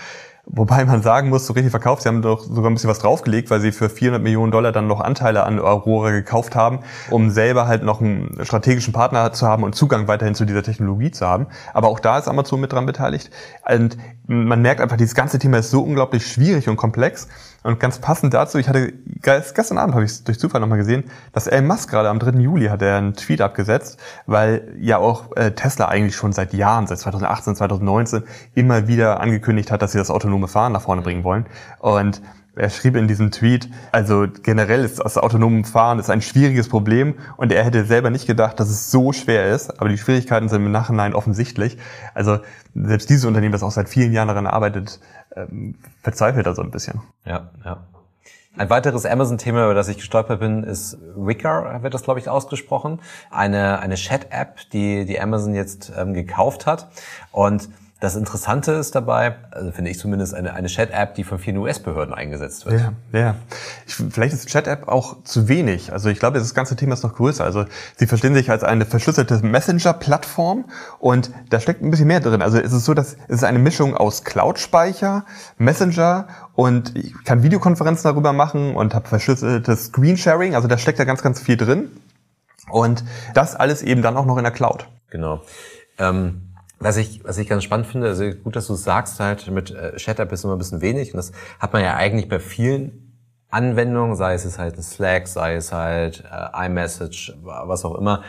Wobei 0.52 0.84
man 0.84 1.00
sagen 1.00 1.28
muss, 1.28 1.46
so 1.46 1.52
richtig 1.52 1.70
verkauft, 1.70 2.02
sie 2.02 2.08
haben 2.08 2.22
doch 2.22 2.42
sogar 2.42 2.70
ein 2.70 2.74
bisschen 2.74 2.90
was 2.90 2.98
draufgelegt, 2.98 3.50
weil 3.50 3.60
sie 3.60 3.70
für 3.70 3.88
400 3.88 4.20
Millionen 4.20 4.50
Dollar 4.50 4.72
dann 4.72 4.88
noch 4.88 5.00
Anteile 5.00 5.44
an 5.44 5.60
Aurora 5.60 6.10
gekauft 6.10 6.56
haben, 6.56 6.80
um 7.10 7.30
selber 7.30 7.68
halt 7.68 7.84
noch 7.84 8.00
einen 8.00 8.36
strategischen 8.42 8.92
Partner 8.92 9.32
zu 9.32 9.46
haben 9.46 9.62
und 9.62 9.76
Zugang 9.76 10.08
weiterhin 10.08 10.34
zu 10.34 10.46
dieser 10.46 10.64
Technologie 10.64 11.12
zu 11.12 11.26
haben. 11.26 11.46
Aber 11.72 11.88
auch 11.88 12.00
da 12.00 12.18
ist 12.18 12.26
Amazon 12.26 12.60
mit 12.60 12.72
dran 12.72 12.84
beteiligt. 12.84 13.30
Und 13.68 13.96
man 14.26 14.60
merkt 14.60 14.80
einfach, 14.80 14.96
dieses 14.96 15.14
ganze 15.14 15.38
Thema 15.38 15.58
ist 15.58 15.70
so 15.70 15.82
unglaublich 15.82 16.26
schwierig 16.26 16.68
und 16.68 16.76
komplex. 16.76 17.28
Und 17.62 17.78
ganz 17.78 17.98
passend 17.98 18.32
dazu, 18.32 18.58
ich 18.58 18.68
hatte 18.68 18.92
gestern 19.22 19.76
Abend 19.76 19.94
habe 19.94 20.04
ich 20.04 20.12
es 20.12 20.24
durch 20.24 20.38
Zufall 20.38 20.60
nochmal 20.60 20.78
gesehen, 20.78 21.04
dass 21.32 21.46
Elon 21.46 21.66
Musk 21.66 21.90
gerade 21.90 22.08
am 22.08 22.18
3. 22.18 22.38
Juli 22.40 22.68
hat 22.68 22.80
er 22.80 22.96
einen 22.96 23.14
Tweet 23.14 23.42
abgesetzt, 23.42 23.98
weil 24.26 24.74
ja 24.78 24.96
auch 24.96 25.36
äh, 25.36 25.50
Tesla 25.52 25.88
eigentlich 25.88 26.16
schon 26.16 26.32
seit 26.32 26.54
Jahren, 26.54 26.86
seit 26.86 26.98
2018, 27.00 27.56
2019 27.56 28.22
immer 28.54 28.88
wieder 28.88 29.20
angekündigt 29.20 29.70
hat, 29.70 29.82
dass 29.82 29.92
sie 29.92 29.98
das 29.98 30.10
autonome 30.10 30.48
Fahren 30.48 30.72
nach 30.72 30.82
vorne 30.82 31.02
bringen 31.02 31.22
wollen. 31.22 31.44
Und 31.80 32.22
er 32.56 32.68
schrieb 32.70 32.96
in 32.96 33.08
diesem 33.08 33.30
Tweet, 33.30 33.68
also 33.92 34.26
generell 34.42 34.84
ist 34.84 34.98
das 34.98 35.16
autonome 35.16 35.64
Fahren 35.64 35.98
ist 35.98 36.10
ein 36.10 36.20
schwieriges 36.20 36.68
Problem 36.68 37.14
und 37.36 37.52
er 37.52 37.64
hätte 37.64 37.84
selber 37.84 38.10
nicht 38.10 38.26
gedacht, 38.26 38.58
dass 38.58 38.68
es 38.68 38.90
so 38.90 39.12
schwer 39.12 39.50
ist, 39.54 39.80
aber 39.80 39.88
die 39.88 39.98
Schwierigkeiten 39.98 40.48
sind 40.48 40.64
im 40.64 40.72
Nachhinein 40.72 41.14
offensichtlich. 41.14 41.78
Also 42.12 42.40
selbst 42.74 43.08
dieses 43.08 43.24
Unternehmen, 43.24 43.52
das 43.52 43.62
auch 43.62 43.70
seit 43.70 43.88
vielen 43.88 44.12
Jahren 44.12 44.28
daran 44.28 44.46
arbeitet, 44.46 44.98
ähm, 45.36 45.76
verzweifelt 46.02 46.46
da 46.46 46.54
so 46.54 46.62
ein 46.62 46.70
bisschen. 46.70 47.00
Ja, 47.24 47.50
ja. 47.64 47.84
Ein 48.56 48.68
weiteres 48.68 49.06
Amazon-Thema, 49.06 49.64
über 49.64 49.74
das 49.74 49.88
ich 49.88 49.98
gestolpert 49.98 50.40
bin, 50.40 50.64
ist 50.64 50.98
Wicker, 51.14 51.82
wird 51.82 51.94
das, 51.94 52.02
glaube 52.02 52.18
ich, 52.18 52.28
ausgesprochen. 52.28 53.00
Eine, 53.30 53.78
eine 53.78 53.94
Chat-App, 53.94 54.58
die, 54.72 55.04
die 55.04 55.20
Amazon 55.20 55.54
jetzt 55.54 55.92
ähm, 55.96 56.14
gekauft 56.14 56.66
hat. 56.66 56.88
Und 57.30 57.68
das 58.00 58.16
Interessante 58.16 58.72
ist 58.72 58.94
dabei, 58.94 59.36
also 59.50 59.72
finde 59.72 59.90
ich 59.90 59.98
zumindest, 59.98 60.34
eine, 60.34 60.54
eine 60.54 60.68
Chat-App, 60.68 61.14
die 61.14 61.22
von 61.22 61.38
vielen 61.38 61.58
US-Behörden 61.58 62.14
eingesetzt 62.14 62.64
wird. 62.64 62.80
Ja, 62.80 62.92
ja. 63.12 63.34
Ich, 63.86 63.94
vielleicht 63.94 64.32
ist 64.32 64.48
Chat-App 64.48 64.88
auch 64.88 65.22
zu 65.22 65.48
wenig. 65.48 65.92
Also 65.92 66.08
ich 66.08 66.18
glaube, 66.18 66.38
das 66.38 66.54
ganze 66.54 66.76
Thema 66.76 66.94
ist 66.94 67.02
noch 67.02 67.14
größer. 67.14 67.44
Also 67.44 67.66
sie 67.96 68.06
verstehen 68.06 68.34
sich 68.34 68.50
als 68.50 68.64
eine 68.64 68.86
verschlüsselte 68.86 69.44
Messenger-Plattform 69.44 70.64
und 70.98 71.30
da 71.50 71.60
steckt 71.60 71.82
ein 71.82 71.90
bisschen 71.90 72.06
mehr 72.06 72.20
drin. 72.20 72.40
Also 72.40 72.58
es 72.58 72.72
ist 72.72 72.86
so, 72.86 72.94
dass 72.94 73.16
es 73.28 73.36
ist 73.36 73.44
eine 73.44 73.58
Mischung 73.58 73.94
aus 73.94 74.24
Cloud-Speicher, 74.24 75.26
Messenger 75.58 76.26
und 76.54 76.96
ich 76.96 77.12
kann 77.24 77.42
Videokonferenzen 77.42 78.10
darüber 78.10 78.32
machen 78.32 78.76
und 78.76 78.94
habe 78.94 79.08
verschlüsseltes 79.08 79.86
Screensharing. 79.86 80.54
Also 80.54 80.68
da 80.68 80.78
steckt 80.78 80.98
da 80.98 81.04
ganz, 81.04 81.22
ganz 81.22 81.38
viel 81.38 81.58
drin. 81.58 81.90
Und 82.70 83.04
das 83.34 83.56
alles 83.56 83.82
eben 83.82 84.00
dann 84.00 84.16
auch 84.16 84.24
noch 84.24 84.38
in 84.38 84.44
der 84.44 84.52
Cloud. 84.52 84.88
Genau. 85.10 85.42
Ähm 85.98 86.49
was 86.80 86.96
ich, 86.96 87.22
was 87.24 87.36
ich 87.36 87.46
ganz 87.46 87.62
spannend 87.62 87.86
finde, 87.86 88.08
also 88.08 88.30
gut, 88.30 88.56
dass 88.56 88.66
du 88.66 88.72
es 88.72 88.82
sagst, 88.82 89.20
halt 89.20 89.48
mit 89.50 89.70
äh, 89.70 89.96
Chat-App 89.96 90.32
ist 90.32 90.44
immer 90.44 90.54
ein 90.54 90.58
bisschen 90.58 90.80
wenig 90.80 91.12
und 91.12 91.18
das 91.18 91.32
hat 91.58 91.74
man 91.74 91.82
ja 91.82 91.94
eigentlich 91.94 92.28
bei 92.28 92.40
vielen 92.40 93.18
Anwendungen, 93.50 94.16
sei 94.16 94.34
es 94.34 94.58
halt 94.58 94.76
ein 94.76 94.82
Slack, 94.82 95.28
sei 95.28 95.56
es 95.56 95.72
halt 95.72 96.24
äh, 96.30 96.66
iMessage, 96.66 97.34
was 97.42 97.84
auch 97.84 97.96
immer. 97.96 98.22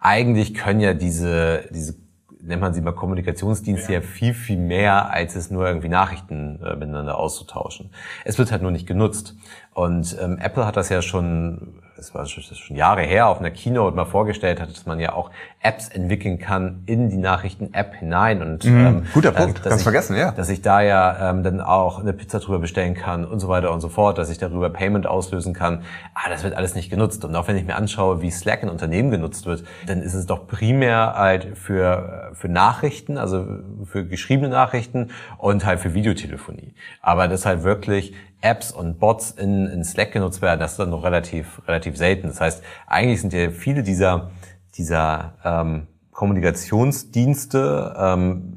Eigentlich 0.00 0.54
können 0.54 0.80
ja 0.80 0.94
diese, 0.94 1.64
diese 1.70 1.96
nennt 2.40 2.62
man 2.62 2.72
sie 2.72 2.80
mal 2.80 2.92
Kommunikationsdienste 2.92 3.92
ja. 3.92 3.98
ja 3.98 4.06
viel, 4.06 4.32
viel 4.32 4.56
mehr, 4.56 5.10
als 5.10 5.36
es 5.36 5.50
nur 5.50 5.66
irgendwie 5.66 5.88
Nachrichten 5.88 6.62
äh, 6.62 6.76
miteinander 6.76 7.18
auszutauschen. 7.18 7.90
Es 8.24 8.38
wird 8.38 8.52
halt 8.52 8.62
nur 8.62 8.70
nicht 8.70 8.86
genutzt. 8.86 9.34
Und 9.74 10.16
ähm, 10.20 10.38
Apple 10.38 10.64
hat 10.64 10.76
das 10.76 10.88
ja 10.88 11.02
schon 11.02 11.82
das 11.98 12.14
war 12.14 12.26
schon 12.26 12.76
Jahre 12.76 13.02
her, 13.02 13.26
auf 13.26 13.40
einer 13.40 13.50
Keynote 13.50 13.94
mal 13.94 14.04
vorgestellt 14.04 14.60
hat, 14.60 14.70
dass 14.70 14.86
man 14.86 15.00
ja 15.00 15.14
auch 15.14 15.30
Apps 15.60 15.88
entwickeln 15.88 16.38
kann 16.38 16.84
in 16.86 17.10
die 17.10 17.16
Nachrichten-App 17.16 17.96
hinein. 17.96 18.42
Und 18.42 18.64
mhm, 18.64 18.86
ähm, 18.86 19.02
guter 19.12 19.32
Punkt, 19.32 19.62
ganz 19.62 19.76
ich, 19.76 19.82
vergessen, 19.82 20.16
ja. 20.16 20.30
Dass 20.30 20.48
ich 20.50 20.62
da 20.62 20.80
ja 20.80 21.30
ähm, 21.30 21.42
dann 21.42 21.60
auch 21.60 22.00
eine 22.00 22.12
Pizza 22.12 22.38
drüber 22.38 22.60
bestellen 22.60 22.94
kann 22.94 23.24
und 23.24 23.40
so 23.40 23.48
weiter 23.48 23.72
und 23.72 23.80
so 23.80 23.88
fort, 23.88 24.18
dass 24.18 24.30
ich 24.30 24.38
darüber 24.38 24.70
Payment 24.70 25.08
auslösen 25.08 25.54
kann. 25.54 25.82
Ah, 26.14 26.30
das 26.30 26.44
wird 26.44 26.54
alles 26.54 26.76
nicht 26.76 26.90
genutzt. 26.90 27.24
Und 27.24 27.34
auch 27.34 27.48
wenn 27.48 27.56
ich 27.56 27.64
mir 27.64 27.74
anschaue, 27.74 28.22
wie 28.22 28.30
Slack 28.30 28.62
in 28.62 28.68
Unternehmen 28.68 29.10
genutzt 29.10 29.46
wird, 29.46 29.64
dann 29.86 30.00
ist 30.00 30.14
es 30.14 30.26
doch 30.26 30.46
primär 30.46 31.14
halt 31.16 31.58
für, 31.58 32.30
für 32.34 32.48
Nachrichten, 32.48 33.18
also 33.18 33.44
für 33.84 34.06
geschriebene 34.06 34.50
Nachrichten 34.50 35.10
und 35.38 35.66
halt 35.66 35.80
für 35.80 35.92
Videotelefonie. 35.92 36.74
Aber 37.02 37.26
das 37.26 37.44
halt 37.46 37.64
wirklich 37.64 38.14
Apps 38.40 38.70
und 38.70 39.00
Bots 39.00 39.32
in, 39.32 39.66
in 39.66 39.82
Slack 39.82 40.12
genutzt 40.12 40.40
werden, 40.40 40.60
das 40.60 40.72
ist 40.72 40.78
dann 40.78 40.90
noch 40.90 41.02
relativ, 41.02 41.60
relativ 41.66 41.96
selten. 41.96 42.28
Das 42.28 42.40
heißt, 42.40 42.62
eigentlich 42.86 43.20
sind 43.20 43.32
ja 43.32 43.50
viele 43.50 43.82
dieser, 43.82 44.30
dieser 44.78 45.34
ähm, 45.44 45.88
Kommunikationsdienste 46.12 47.94
ähm, 47.98 48.54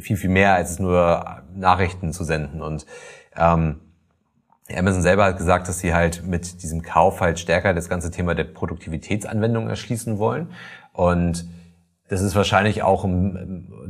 viel, 0.00 0.16
viel 0.16 0.30
mehr 0.30 0.54
als 0.54 0.78
nur 0.78 1.42
Nachrichten 1.54 2.12
zu 2.12 2.24
senden. 2.24 2.62
Und 2.62 2.86
ähm, 3.36 3.80
Amazon 4.74 5.02
selber 5.02 5.24
hat 5.24 5.38
gesagt, 5.38 5.68
dass 5.68 5.78
sie 5.78 5.94
halt 5.94 6.26
mit 6.26 6.62
diesem 6.62 6.82
Kauf 6.82 7.20
halt 7.20 7.38
stärker 7.38 7.72
das 7.72 7.88
ganze 7.88 8.10
Thema 8.10 8.34
der 8.34 8.44
Produktivitätsanwendung 8.44 9.68
erschließen 9.68 10.18
wollen. 10.18 10.52
Und 10.92 11.46
das 12.08 12.20
ist 12.20 12.34
wahrscheinlich 12.34 12.82
auch 12.82 13.04
im, 13.04 13.36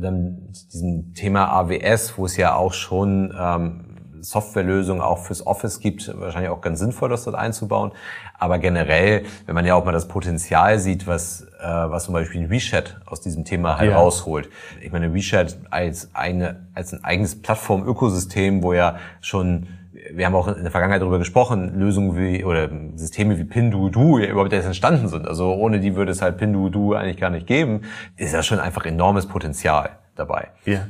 im, 0.01 0.51
diesem 0.73 1.13
Thema 1.13 1.47
AWS, 1.51 2.17
wo 2.17 2.25
es 2.25 2.37
ja 2.37 2.55
auch 2.55 2.73
schon 2.73 3.33
ähm, 3.37 3.86
Softwarelösung 4.21 5.01
auch 5.01 5.19
fürs 5.19 5.45
Office 5.45 5.79
gibt, 5.79 6.11
wahrscheinlich 6.19 6.49
auch 6.49 6.61
ganz 6.61 6.79
sinnvoll, 6.79 7.09
das 7.09 7.23
dort 7.23 7.35
einzubauen. 7.35 7.91
Aber 8.37 8.59
generell, 8.59 9.23
wenn 9.45 9.55
man 9.55 9.65
ja 9.65 9.75
auch 9.75 9.85
mal 9.85 9.91
das 9.91 10.07
Potenzial 10.07 10.79
sieht, 10.79 11.07
was, 11.07 11.41
äh, 11.59 11.65
was 11.65 12.05
zum 12.05 12.13
Beispiel 12.13 12.41
ein 12.41 12.49
WeChat 12.49 13.01
aus 13.05 13.21
diesem 13.21 13.45
Thema 13.45 13.77
halt 13.77 13.91
ja. 13.91 13.97
rausholt. 13.97 14.49
Ich 14.81 14.91
meine, 14.91 15.13
WeChat 15.13 15.57
als, 15.69 16.09
eine, 16.13 16.67
als 16.73 16.93
ein 16.93 17.03
eigenes 17.03 17.41
Plattform-Ökosystem, 17.41 18.63
wo 18.63 18.73
ja 18.73 18.97
schon 19.21 19.67
wir 20.13 20.25
haben 20.25 20.35
auch 20.35 20.47
in 20.47 20.61
der 20.61 20.71
Vergangenheit 20.71 21.01
darüber 21.01 21.19
gesprochen, 21.19 21.79
Lösungen 21.79 22.17
wie 22.17 22.43
oder 22.45 22.69
Systeme 22.95 23.37
wie 23.37 23.43
Pinduoduo 23.43 24.19
ja 24.19 24.27
überhaupt 24.27 24.53
erst 24.53 24.67
entstanden 24.67 25.07
sind. 25.07 25.27
Also 25.27 25.53
ohne 25.53 25.79
die 25.79 25.95
würde 25.95 26.11
es 26.11 26.21
halt 26.21 26.37
Pinduoduo 26.37 26.93
eigentlich 26.93 27.17
gar 27.17 27.29
nicht 27.29 27.47
geben. 27.47 27.81
Ist 28.15 28.33
ja 28.33 28.43
schon 28.43 28.59
einfach 28.59 28.85
enormes 28.85 29.27
Potenzial 29.27 29.89
dabei. 30.15 30.49
Ja. 30.65 30.87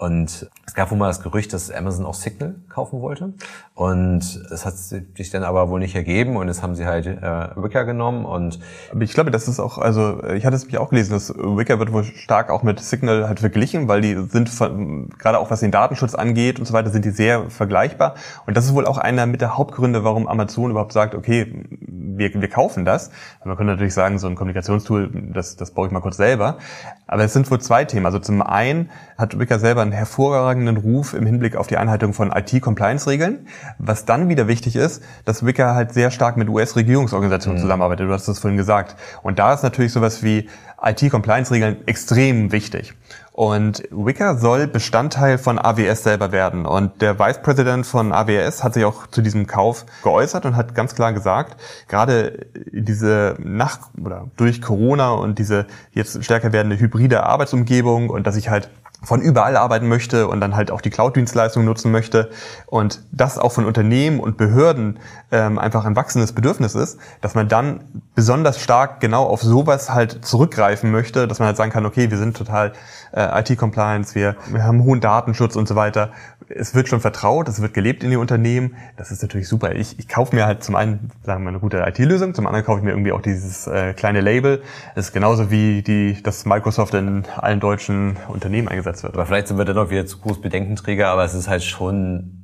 Und 0.00 0.48
es 0.66 0.72
gab 0.74 0.90
wohl 0.90 0.96
mal 0.96 1.08
das 1.08 1.20
Gerücht, 1.20 1.52
dass 1.52 1.70
Amazon 1.70 2.06
auch 2.06 2.14
Signal 2.14 2.54
kaufen 2.70 3.02
wollte. 3.02 3.34
Und 3.74 4.42
das 4.48 4.64
hat 4.64 4.78
sich 4.78 5.28
dann 5.28 5.44
aber 5.44 5.68
wohl 5.68 5.78
nicht 5.78 5.94
ergeben 5.94 6.38
und 6.38 6.48
jetzt 6.48 6.62
haben 6.62 6.74
sie 6.74 6.86
halt 6.86 7.04
äh, 7.04 7.22
Wicker 7.56 7.84
genommen 7.84 8.24
und 8.24 8.60
ich 8.98 9.12
glaube, 9.12 9.30
das 9.30 9.46
ist 9.46 9.60
auch, 9.60 9.76
also 9.76 10.24
ich 10.24 10.46
hatte 10.46 10.56
es 10.56 10.64
mich 10.64 10.78
auch 10.78 10.88
gelesen, 10.88 11.12
dass 11.12 11.34
Wicker 11.34 11.78
wird 11.78 11.92
wohl 11.92 12.04
stark 12.04 12.48
auch 12.48 12.62
mit 12.62 12.80
Signal 12.80 13.28
halt 13.28 13.40
verglichen, 13.40 13.88
weil 13.88 14.00
die 14.00 14.16
sind 14.30 14.48
von, 14.48 15.10
gerade 15.18 15.38
auch 15.38 15.50
was 15.50 15.60
den 15.60 15.70
Datenschutz 15.70 16.14
angeht 16.14 16.58
und 16.58 16.64
so 16.64 16.72
weiter, 16.72 16.88
sind 16.88 17.04
die 17.04 17.10
sehr 17.10 17.50
vergleichbar. 17.50 18.14
Und 18.46 18.56
das 18.56 18.64
ist 18.64 18.74
wohl 18.74 18.86
auch 18.86 18.96
einer 18.96 19.26
mit 19.26 19.42
der 19.42 19.58
Hauptgründe, 19.58 20.02
warum 20.02 20.28
Amazon 20.28 20.70
überhaupt 20.70 20.92
sagt, 20.92 21.14
okay, 21.14 21.66
wir, 21.70 22.32
wir 22.32 22.48
kaufen 22.48 22.86
das. 22.86 23.10
Man 23.44 23.56
könnte 23.56 23.72
natürlich 23.72 23.94
sagen, 23.94 24.18
so 24.18 24.28
ein 24.28 24.34
Kommunikationstool, 24.34 25.10
das, 25.34 25.56
das 25.56 25.72
baue 25.72 25.86
ich 25.86 25.92
mal 25.92 26.00
kurz 26.00 26.16
selber. 26.16 26.58
Aber 27.06 27.24
es 27.24 27.32
sind 27.32 27.50
wohl 27.50 27.60
zwei 27.60 27.84
Themen. 27.84 28.06
Also 28.06 28.18
zum 28.18 28.40
einen 28.40 28.90
hat 29.18 29.38
Wicker 29.38 29.58
selber 29.58 29.89
einen 29.90 29.96
hervorragenden 29.96 30.76
Ruf 30.76 31.14
im 31.14 31.26
Hinblick 31.26 31.56
auf 31.56 31.66
die 31.66 31.76
Einhaltung 31.76 32.14
von 32.14 32.30
IT-Compliance-Regeln. 32.30 33.46
Was 33.78 34.04
dann 34.04 34.28
wieder 34.28 34.46
wichtig 34.46 34.76
ist, 34.76 35.02
dass 35.24 35.44
Wicker 35.44 35.74
halt 35.74 35.92
sehr 35.92 36.10
stark 36.10 36.36
mit 36.36 36.48
US-Regierungsorganisationen 36.48 37.58
mhm. 37.58 37.62
zusammenarbeitet. 37.62 38.08
Du 38.08 38.12
hast 38.12 38.28
das 38.28 38.38
vorhin 38.38 38.56
gesagt. 38.56 38.96
Und 39.22 39.38
da 39.38 39.52
ist 39.52 39.62
natürlich 39.62 39.92
sowas 39.92 40.22
wie 40.22 40.48
IT-Compliance-Regeln 40.82 41.86
extrem 41.86 42.52
wichtig. 42.52 42.94
Und 43.32 43.82
Wicker 43.90 44.36
soll 44.36 44.66
Bestandteil 44.66 45.38
von 45.38 45.58
AWS 45.58 46.02
selber 46.02 46.30
werden. 46.30 46.66
Und 46.66 47.00
der 47.00 47.18
Vice 47.18 47.42
President 47.42 47.86
von 47.86 48.12
AWS 48.12 48.62
hat 48.62 48.74
sich 48.74 48.84
auch 48.84 49.06
zu 49.06 49.22
diesem 49.22 49.46
Kauf 49.46 49.86
geäußert 50.02 50.44
und 50.46 50.56
hat 50.56 50.74
ganz 50.74 50.94
klar 50.94 51.12
gesagt, 51.12 51.56
gerade 51.88 52.46
diese 52.70 53.36
nach 53.38 53.78
oder 54.00 54.26
durch 54.36 54.60
Corona 54.60 55.12
und 55.12 55.38
diese 55.38 55.66
jetzt 55.92 56.22
stärker 56.22 56.52
werdende 56.52 56.78
hybride 56.78 57.24
Arbeitsumgebung 57.24 58.10
und 58.10 58.26
dass 58.26 58.36
ich 58.36 58.50
halt 58.50 58.68
von 59.02 59.20
überall 59.22 59.56
arbeiten 59.56 59.88
möchte 59.88 60.28
und 60.28 60.40
dann 60.40 60.56
halt 60.56 60.70
auch 60.70 60.80
die 60.80 60.90
Cloud-Dienstleistungen 60.90 61.66
nutzen 61.66 61.90
möchte 61.90 62.30
und 62.66 63.02
das 63.12 63.38
auch 63.38 63.52
von 63.52 63.64
Unternehmen 63.64 64.20
und 64.20 64.36
Behörden 64.36 64.98
ähm, 65.32 65.58
einfach 65.58 65.84
ein 65.84 65.96
wachsendes 65.96 66.32
Bedürfnis 66.32 66.74
ist, 66.74 66.98
dass 67.20 67.34
man 67.34 67.48
dann 67.48 67.80
besonders 68.14 68.60
stark 68.60 69.00
genau 69.00 69.24
auf 69.24 69.42
sowas 69.42 69.90
halt 69.90 70.24
zurückgreifen 70.24 70.90
möchte, 70.90 71.28
dass 71.28 71.38
man 71.38 71.46
halt 71.46 71.56
sagen 71.56 71.70
kann, 71.70 71.86
okay, 71.86 72.10
wir 72.10 72.18
sind 72.18 72.36
total 72.36 72.72
äh, 73.12 73.40
IT-Compliance, 73.40 74.14
wir, 74.14 74.36
wir 74.48 74.64
haben 74.64 74.84
hohen 74.84 75.00
Datenschutz 75.00 75.56
und 75.56 75.68
so 75.68 75.76
weiter. 75.76 76.10
Es 76.48 76.74
wird 76.74 76.88
schon 76.88 77.00
vertraut, 77.00 77.48
es 77.48 77.62
wird 77.62 77.74
gelebt 77.74 78.02
in 78.02 78.10
die 78.10 78.16
Unternehmen. 78.16 78.76
Das 78.96 79.12
ist 79.12 79.22
natürlich 79.22 79.48
super. 79.48 79.74
Ich, 79.74 79.98
ich 79.98 80.08
kaufe 80.08 80.34
mir 80.34 80.46
halt 80.46 80.64
zum 80.64 80.74
einen, 80.74 81.10
sagen 81.24 81.44
wir, 81.44 81.50
eine 81.50 81.60
gute 81.60 81.78
IT-Lösung, 81.78 82.34
zum 82.34 82.46
anderen 82.46 82.66
kaufe 82.66 82.78
ich 82.78 82.84
mir 82.84 82.90
irgendwie 82.90 83.12
auch 83.12 83.22
dieses 83.22 83.68
äh, 83.68 83.94
kleine 83.94 84.20
Label. 84.20 84.62
Das 84.94 85.06
ist 85.06 85.12
genauso 85.12 85.50
wie 85.50 85.82
die, 85.82 86.20
das 86.22 86.44
Microsoft 86.44 86.94
in 86.94 87.24
allen 87.36 87.60
deutschen 87.60 88.16
Unternehmen 88.28 88.68
eingesetzt 88.68 88.89
wird. 89.02 89.14
Aber 89.14 89.26
vielleicht 89.26 89.48
sind 89.48 89.58
wir 89.58 89.64
dennoch 89.64 89.90
wieder 89.90 90.06
zu 90.06 90.18
groß 90.18 90.40
Bedenkenträger, 90.40 91.08
aber 91.08 91.24
es 91.24 91.34
ist 91.34 91.48
halt 91.48 91.62
schon 91.62 92.40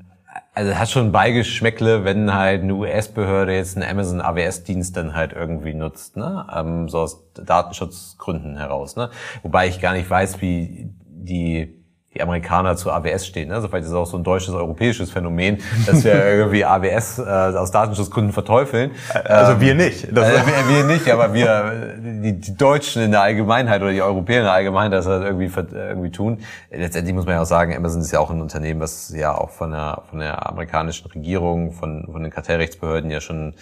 also 0.57 0.71
es 0.71 0.79
hat 0.79 0.91
schon 0.91 1.13
Beigeschmäckle, 1.13 2.05
wenn 2.05 2.33
halt 2.33 2.63
eine 2.63 2.75
US-Behörde 2.75 3.55
jetzt 3.55 3.77
einen 3.77 3.89
Amazon 3.89 4.23
AWS-Dienst 4.23 4.97
dann 4.97 5.15
halt 5.15 5.35
irgendwie 5.35 5.75
nutzt, 5.75 6.17
ne? 6.17 6.47
Ähm, 6.51 6.89
so 6.89 7.01
aus 7.01 7.31
Datenschutzgründen 7.35 8.57
heraus, 8.57 8.97
ne? 8.97 9.11
Wobei 9.43 9.69
ich 9.69 9.83
gar 9.83 9.93
nicht 9.93 10.09
weiß, 10.09 10.41
wie 10.41 10.91
die 11.07 11.85
die 12.17 12.23
Amerikaner 12.23 12.77
zu 12.77 12.91
AWS 12.91 13.27
stehen. 13.27 13.53
Also 13.53 13.69
vielleicht 13.69 13.85
ist 13.85 13.91
es 13.91 13.97
auch 13.97 14.07
so 14.07 14.17
ein 14.17 14.25
deutsches, 14.25 14.55
europäisches 14.55 15.11
Phänomen, 15.11 15.59
dass 15.87 16.05
wir 16.05 16.15
irgendwie 16.27 16.65
AWS 16.65 17.19
äh, 17.19 17.23
aus 17.23 17.71
Datenschutzgründen 17.71 18.33
verteufeln. 18.33 18.93
Also 19.25 19.53
ähm, 19.53 19.61
wir 19.61 19.75
nicht. 19.75 20.09
Das 20.17 20.29
äh, 20.29 20.47
wir, 20.47 20.77
wir, 20.77 20.85
nicht, 20.85 21.11
aber 21.11 21.35
wir, 21.35 21.97
die, 21.99 22.41
die 22.41 22.57
Deutschen 22.57 23.03
in 23.03 23.11
der 23.11 23.21
Allgemeinheit 23.21 23.83
oder 23.83 23.93
die 23.93 24.03
Europäer 24.03 24.39
in 24.39 24.45
der 24.45 24.53
Allgemeinheit 24.53 24.93
das 24.93 25.07
halt 25.07 25.25
irgendwie, 25.25 25.51
irgendwie 25.73 26.11
tun. 26.11 26.39
Letztendlich 26.71 27.15
muss 27.15 27.27
man 27.27 27.35
ja 27.35 27.43
auch 27.43 27.47
sagen, 27.47 27.75
Amazon 27.77 28.01
ist 28.01 28.13
ja 28.13 28.21
auch 28.21 28.31
ein 28.31 28.41
Unternehmen, 28.41 28.81
was 28.81 29.13
ja 29.15 29.37
auch 29.37 29.51
von 29.51 29.73
der, 29.73 30.03
von 30.09 30.21
der 30.21 30.49
amerikanischen 30.49 31.11
Regierung, 31.11 31.73
von, 31.73 32.09
von 32.11 32.23
den 32.23 32.33
Kartellrechtsbehörden 32.33 33.11
ja 33.11 33.21
schon 33.21 33.55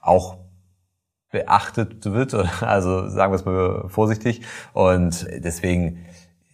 auch 0.00 0.36
beachtet 1.32 2.04
wird, 2.04 2.34
also 2.62 3.08
sagen 3.08 3.32
wir 3.32 3.36
es 3.36 3.44
mal 3.44 3.88
vorsichtig. 3.88 4.42
Und 4.72 5.26
deswegen, 5.38 6.06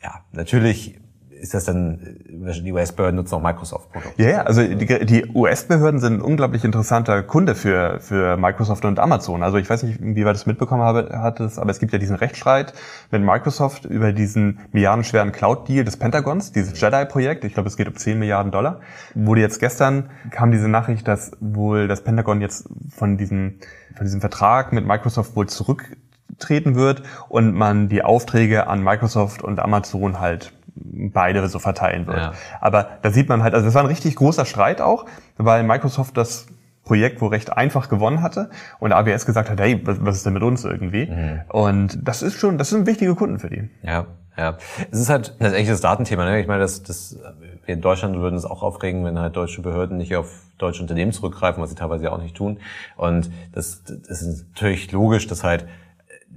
ja, 0.02 0.25
natürlich 0.32 1.01
ist 1.42 1.54
das 1.54 1.64
dann, 1.64 1.99
die 2.28 2.72
US-Behörden 2.72 3.16
nutzen 3.16 3.34
auch 3.34 3.42
Microsoft-Produkte? 3.42 4.22
Ja, 4.22 4.28
yeah, 4.28 4.42
also 4.42 4.62
die, 4.62 5.04
die 5.04 5.26
US-Behörden 5.34 5.99
sind 5.99 6.14
ein 6.14 6.20
unglaublich 6.20 6.62
interessanter 6.62 7.25
Kunde 7.25 7.56
für, 7.56 7.99
für 7.99 8.37
Microsoft 8.37 8.84
und 8.84 9.00
Amazon. 9.00 9.42
Also 9.42 9.58
ich 9.58 9.68
weiß 9.68 9.82
nicht, 9.82 9.99
wie 10.00 10.25
weit 10.25 10.37
das 10.37 10.46
mitbekommen 10.46 10.82
habe, 10.82 11.11
hattest, 11.12 11.58
aber 11.58 11.70
es 11.70 11.80
gibt 11.80 11.92
ja 11.92 11.99
diesen 11.99 12.14
Rechtsstreit 12.14 12.75
mit 13.11 13.22
Microsoft 13.22 13.87
über 13.87 14.12
diesen 14.12 14.61
milliardenschweren 14.70 15.32
Cloud-Deal 15.32 15.84
des 15.84 15.96
Pentagons, 15.96 16.52
dieses 16.52 16.80
Jedi-Projekt. 16.80 17.42
Ich 17.44 17.54
glaube, 17.54 17.68
es 17.68 17.76
geht 17.76 17.88
um 17.88 17.96
10 17.96 18.20
Milliarden 18.20 18.52
Dollar. 18.52 18.78
Wurde 19.16 19.40
jetzt 19.40 19.58
gestern, 19.58 20.11
kam 20.30 20.52
diese 20.52 20.68
Nachricht, 20.68 21.08
dass 21.08 21.32
wohl 21.40 21.88
das 21.88 22.04
Pentagon 22.04 22.40
jetzt 22.40 22.68
von 22.96 23.18
diesem, 23.18 23.58
von 23.96 24.04
diesem 24.04 24.20
Vertrag 24.20 24.72
mit 24.72 24.87
Microsoft 24.87 25.34
wohl 25.34 25.49
zurücktreten 25.49 26.76
wird 26.76 27.02
und 27.28 27.52
man 27.52 27.88
die 27.88 28.04
Aufträge 28.04 28.68
an 28.68 28.84
Microsoft 28.84 29.42
und 29.42 29.58
Amazon 29.58 30.20
halt 30.20 30.52
beide 30.75 31.47
so 31.49 31.59
verteilen 31.59 32.07
wird. 32.07 32.19
Ja. 32.19 32.33
Aber 32.61 32.88
da 33.02 33.11
sieht 33.11 33.29
man 33.29 33.43
halt, 33.43 33.55
also 33.55 33.67
das 33.67 33.75
war 33.75 33.83
ein 33.83 33.88
richtig 33.88 34.17
großer 34.17 34.45
Streit 34.45 34.81
auch, 34.81 35.07
weil 35.37 35.62
Microsoft 35.62 36.17
das 36.17 36.47
Projekt 36.85 37.21
wo 37.21 37.26
recht 37.26 37.57
einfach 37.57 37.88
gewonnen 37.88 38.23
hatte 38.23 38.50
und 38.81 38.93
AWS 38.93 39.25
gesagt 39.25 39.50
hat, 39.50 39.61
hey, 39.61 39.81
was 39.85 40.17
ist 40.17 40.26
denn 40.26 40.33
mit 40.33 40.43
uns 40.43 40.64
irgendwie? 40.64 41.07
Mhm. 41.07 41.41
Und 41.49 41.99
das 42.02 42.23
ist 42.23 42.38
schon, 42.38 42.59
das 42.59 42.71
sind 42.71 42.87
wichtige 42.87 43.14
Kunden 43.14 43.38
für 43.38 43.49
die. 43.49 43.71
Ja, 43.83 44.07
ja. 44.37 44.57
Es 44.91 44.99
ist 44.99 45.09
halt 45.09 45.37
ein 45.38 45.52
echtes 45.52 45.81
Datenthema. 45.81 46.25
Ne? 46.25 46.41
Ich 46.41 46.49
meine, 46.49 46.61
das, 46.61 46.83
das, 46.83 47.19
wir 47.64 47.75
in 47.75 47.81
Deutschland 47.81 48.17
würden 48.17 48.35
es 48.37 48.45
auch 48.45 48.62
aufregen, 48.62 49.05
wenn 49.05 49.19
halt 49.19 49.37
deutsche 49.37 49.62
Behörden 49.62 49.97
nicht 49.97 50.17
auf 50.17 50.43
deutsche 50.59 50.83
Unternehmen 50.83 51.12
zurückgreifen, 51.12 51.62
was 51.62 51.71
sie 51.71 51.76
teilweise 51.76 52.11
auch 52.11 52.21
nicht 52.21 52.37
tun. 52.37 52.59
Und 52.97 53.31
das, 53.52 53.83
das 53.85 54.23
ist 54.23 54.47
natürlich 54.52 54.91
logisch, 54.91 55.26
dass 55.26 55.45
halt 55.45 55.67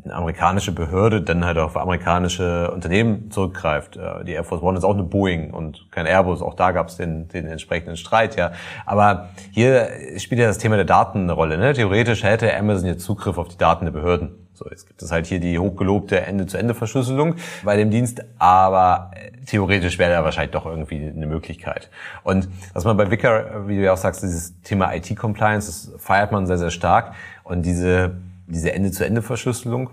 eine 0.04 0.14
amerikanische 0.14 0.72
Behörde 0.72 1.22
dann 1.22 1.46
halt 1.46 1.58
auf 1.58 1.78
amerikanische 1.78 2.72
Unternehmen 2.72 3.32
zurückgreift. 3.32 3.98
Äh, 3.98 4.24
die 4.24 4.34
Air 4.34 4.44
Force 4.44 4.62
One 4.62 4.78
ist 4.78 4.84
auch 4.84 4.94
eine 4.94 5.04
Boeing 5.04 5.52
und 5.52 5.88
kein 5.92 6.06
Airbus. 6.06 6.42
Auch 6.42 6.54
da 6.54 6.72
gab 6.72 6.90
es 6.90 6.98
den, 6.98 7.28
den 7.28 7.48
entsprechenden 7.48 7.98
Streit, 7.98 8.36
ja. 8.36 8.52
Aber 8.86 9.30
hier 9.52 9.90
spielt 10.18 10.40
ja 10.40 10.48
das 10.48 10.58
Thema 10.58 10.76
der 10.76 10.86
Daten 10.86 11.22
eine 11.22 11.34
Rolle. 11.34 11.58
Ne? 11.58 11.74
Theoretisch 11.74 12.24
hätte 12.24 12.56
Amazon 12.56 12.88
jetzt 12.88 13.04
Zugriff 13.04 13.38
auf 13.38 13.48
die 13.48 13.58
Daten 13.58 13.86
der 13.86 13.92
Behörden. 13.92 14.46
So, 14.54 14.66
jetzt 14.70 14.88
gibt 14.88 15.02
es 15.02 15.12
halt 15.12 15.26
hier 15.26 15.42
die 15.42 15.60
hochgelobte 15.60 16.22
Ende-zu-Ende-Verschlüsselung 16.22 17.36
bei 17.64 17.76
dem 17.76 17.92
Dienst, 17.92 18.24
aber 18.40 19.12
äh, 19.14 19.32
theoretisch 19.46 20.00
wäre 20.00 20.14
da 20.14 20.24
wahrscheinlich 20.24 20.52
doch 20.52 20.66
irgendwie 20.66 21.12
eine 21.14 21.28
Möglichkeit. 21.28 21.90
Und 22.24 22.48
was 22.74 22.86
man 22.86 22.96
bei 22.96 23.12
Wicker, 23.12 23.68
wie 23.68 23.76
du 23.76 23.84
ja 23.84 23.92
auch 23.92 23.98
sagst, 23.98 24.24
dieses 24.24 24.62
Thema 24.62 24.94
IT-Compliance, 24.94 25.68
das 25.68 26.02
feiert 26.02 26.32
man 26.32 26.48
sehr, 26.48 26.58
sehr 26.58 26.72
stark. 26.72 27.16
Und 27.44 27.66
diese 27.66 28.16
diese 28.48 28.74
Ende-zu-Ende-Verschlüsselung, 28.74 29.90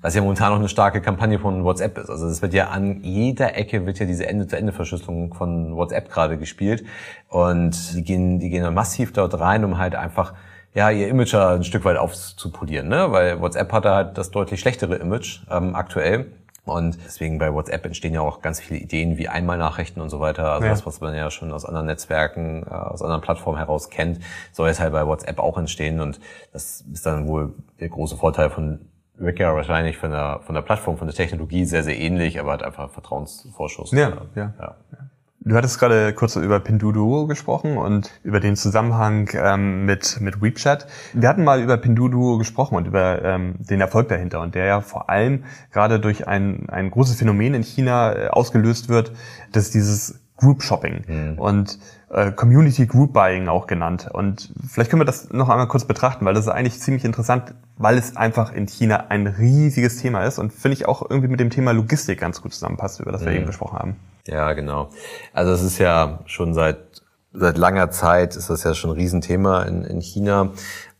was 0.00 0.14
ja 0.14 0.20
momentan 0.20 0.52
noch 0.52 0.58
eine 0.58 0.68
starke 0.68 1.00
Kampagne 1.00 1.38
von 1.38 1.64
WhatsApp 1.64 1.98
ist. 1.98 2.10
Also 2.10 2.26
es 2.26 2.42
wird 2.42 2.54
ja 2.54 2.68
an 2.68 3.02
jeder 3.02 3.56
Ecke 3.56 3.86
wird 3.86 3.98
ja 3.98 4.06
diese 4.06 4.26
Ende-zu-Ende-Verschlüsselung 4.26 5.34
von 5.34 5.76
WhatsApp 5.76 6.10
gerade 6.10 6.38
gespielt 6.38 6.84
und 7.28 7.94
die 7.94 8.04
gehen, 8.04 8.38
die 8.38 8.50
gehen 8.50 8.72
massiv 8.74 9.12
dort 9.12 9.38
rein, 9.38 9.64
um 9.64 9.78
halt 9.78 9.94
einfach 9.94 10.34
ja 10.74 10.90
ihr 10.90 11.08
Image 11.08 11.34
ein 11.34 11.64
Stück 11.64 11.84
weit 11.84 11.96
aufzupolieren, 11.96 12.88
ne? 12.88 13.10
Weil 13.10 13.40
WhatsApp 13.40 13.72
hat 13.72 13.84
da 13.84 13.94
halt 13.96 14.18
das 14.18 14.30
deutlich 14.30 14.60
schlechtere 14.60 14.96
Image 14.96 15.40
ähm, 15.50 15.74
aktuell. 15.74 16.26
Und 16.68 16.98
deswegen 17.04 17.38
bei 17.38 17.52
WhatsApp 17.52 17.84
entstehen 17.86 18.14
ja 18.14 18.20
auch 18.20 18.42
ganz 18.42 18.60
viele 18.60 18.80
Ideen 18.80 19.18
wie 19.18 19.28
Einmalnachrichten 19.28 20.02
und 20.02 20.10
so 20.10 20.20
weiter. 20.20 20.52
Also 20.52 20.64
ja. 20.64 20.70
das, 20.70 20.86
was 20.86 21.00
man 21.00 21.14
ja 21.14 21.30
schon 21.30 21.52
aus 21.52 21.64
anderen 21.64 21.86
Netzwerken, 21.86 22.64
äh, 22.64 22.70
aus 22.70 23.02
anderen 23.02 23.22
Plattformen 23.22 23.58
heraus 23.58 23.90
kennt, 23.90 24.20
soll 24.52 24.68
jetzt 24.68 24.80
halt 24.80 24.92
bei 24.92 25.06
WhatsApp 25.06 25.38
auch 25.38 25.58
entstehen. 25.58 26.00
Und 26.00 26.20
das 26.52 26.84
ist 26.92 27.06
dann 27.06 27.26
wohl 27.26 27.54
der 27.80 27.88
große 27.88 28.16
Vorteil 28.16 28.50
von 28.50 28.80
Wicker 29.14 29.54
wahrscheinlich 29.54 29.96
von 29.96 30.10
der, 30.10 30.40
von 30.44 30.54
der 30.54 30.62
Plattform, 30.62 30.96
von 30.96 31.08
der 31.08 31.14
Technologie 31.16 31.64
sehr, 31.64 31.82
sehr 31.82 31.98
ähnlich, 31.98 32.38
aber 32.38 32.52
hat 32.52 32.62
einfach 32.62 32.90
Vertrauensvorschuss. 32.90 33.90
Ja, 33.92 34.12
ja. 34.34 34.54
ja. 34.58 34.76
Du 35.40 35.54
hattest 35.54 35.78
gerade 35.78 36.12
kurz 36.14 36.34
über 36.36 36.58
Pinduoduo 36.58 37.26
gesprochen 37.26 37.78
und 37.78 38.10
über 38.24 38.40
den 38.40 38.56
Zusammenhang 38.56 39.30
ähm, 39.34 39.86
mit, 39.86 40.20
mit 40.20 40.42
WeChat. 40.42 40.86
Wir 41.14 41.28
hatten 41.28 41.44
mal 41.44 41.62
über 41.62 41.76
Pinduoduo 41.76 42.38
gesprochen 42.38 42.74
und 42.74 42.86
über 42.86 43.22
ähm, 43.22 43.54
den 43.58 43.80
Erfolg 43.80 44.08
dahinter 44.08 44.40
und 44.40 44.56
der 44.56 44.66
ja 44.66 44.80
vor 44.80 45.08
allem 45.08 45.44
gerade 45.72 46.00
durch 46.00 46.26
ein, 46.26 46.68
ein 46.68 46.90
großes 46.90 47.16
Phänomen 47.16 47.54
in 47.54 47.62
China 47.62 48.14
äh, 48.14 48.28
ausgelöst 48.28 48.88
wird, 48.88 49.12
dass 49.52 49.70
dieses 49.70 50.20
Group 50.38 50.62
Shopping 50.62 51.04
mhm. 51.06 51.38
und 51.38 51.78
äh, 52.10 52.32
Community 52.32 52.86
Group 52.86 53.12
Buying 53.12 53.48
auch 53.48 53.66
genannt. 53.66 54.08
Und 54.12 54.52
vielleicht 54.68 54.90
können 54.90 55.00
wir 55.00 55.06
das 55.06 55.30
noch 55.32 55.48
einmal 55.48 55.68
kurz 55.68 55.84
betrachten, 55.84 56.24
weil 56.24 56.34
das 56.34 56.46
ist 56.46 56.52
eigentlich 56.52 56.80
ziemlich 56.80 57.04
interessant, 57.04 57.54
weil 57.76 57.96
es 57.96 58.16
einfach 58.16 58.52
in 58.52 58.66
China 58.66 59.06
ein 59.08 59.26
riesiges 59.26 59.98
Thema 59.98 60.24
ist 60.24 60.38
und 60.38 60.52
finde 60.52 60.76
ich 60.76 60.86
auch 60.86 61.08
irgendwie 61.08 61.28
mit 61.28 61.40
dem 61.40 61.50
Thema 61.50 61.72
Logistik 61.72 62.20
ganz 62.20 62.42
gut 62.42 62.54
zusammenpasst, 62.54 63.00
über 63.00 63.12
das 63.12 63.22
wir 63.22 63.30
mhm. 63.30 63.36
eben 63.36 63.46
gesprochen 63.46 63.78
haben. 63.78 63.96
Ja, 64.28 64.52
genau. 64.52 64.90
Also 65.32 65.52
es 65.52 65.62
ist 65.62 65.78
ja 65.78 66.20
schon 66.26 66.54
seit 66.54 67.02
seit 67.32 67.58
langer 67.58 67.90
Zeit 67.90 68.36
ist 68.36 68.50
das 68.50 68.64
ja 68.64 68.74
schon 68.74 68.90
ein 68.90 68.96
Riesenthema 68.96 69.62
in, 69.62 69.84
in 69.84 70.00
China. 70.00 70.50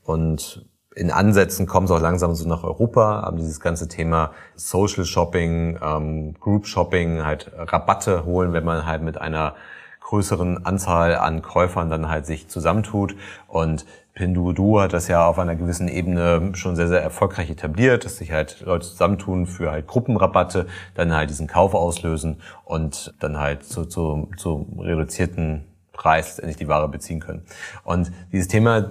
Und 0.03 0.67
in 0.95 1.11
Ansätzen 1.11 1.67
kommen 1.67 1.85
es 1.85 1.91
auch 1.91 2.01
langsam 2.01 2.35
so 2.35 2.49
nach 2.49 2.65
Europa, 2.65 3.21
aber 3.21 3.37
dieses 3.37 3.61
ganze 3.61 3.89
Thema 3.89 4.33
Social 4.57 5.05
Shopping, 5.05 5.79
ähm, 5.83 6.35
Group 6.35 6.67
Shopping, 6.67 7.25
halt 7.25 7.51
Rabatte 7.57 8.25
holen, 8.25 8.53
wenn 8.53 8.65
man 8.65 8.87
halt 8.87 9.03
mit 9.03 9.21
einer 9.21 9.55
größeren 10.01 10.65
Anzahl 10.65 11.17
an 11.17 11.43
Käufern 11.43 11.91
dann 11.91 12.09
halt 12.09 12.27
sich 12.27 12.49
zusammentut. 12.49 13.15
Und 13.47 13.85
Pinduoduo 14.19 14.81
hat 14.81 14.93
das 14.93 15.07
ja 15.07 15.25
auf 15.25 15.39
einer 15.39 15.55
gewissen 15.55 15.87
Ebene 15.87 16.51
schon 16.55 16.75
sehr, 16.75 16.89
sehr 16.89 17.01
erfolgreich 17.01 17.51
etabliert, 17.51 18.05
dass 18.05 18.17
sich 18.17 18.33
halt 18.33 18.61
Leute 18.63 18.85
zusammentun 18.85 19.47
für 19.47 19.71
halt 19.71 19.87
Gruppenrabatte, 19.87 20.67
dann 20.97 21.15
halt 21.15 21.31
diesen 21.31 21.47
Kauf 21.47 21.73
auslösen 21.73 22.41
und 22.65 23.15
dann 23.21 23.39
halt 23.39 23.63
zu, 23.63 23.85
zu, 23.85 24.29
zu 24.37 24.67
reduzierten 24.81 25.67
Preis 25.93 26.41
endlich 26.41 26.57
die 26.57 26.67
Ware 26.67 26.89
beziehen 26.89 27.21
können. 27.21 27.43
Und 27.85 28.11
dieses 28.33 28.49
Thema 28.49 28.91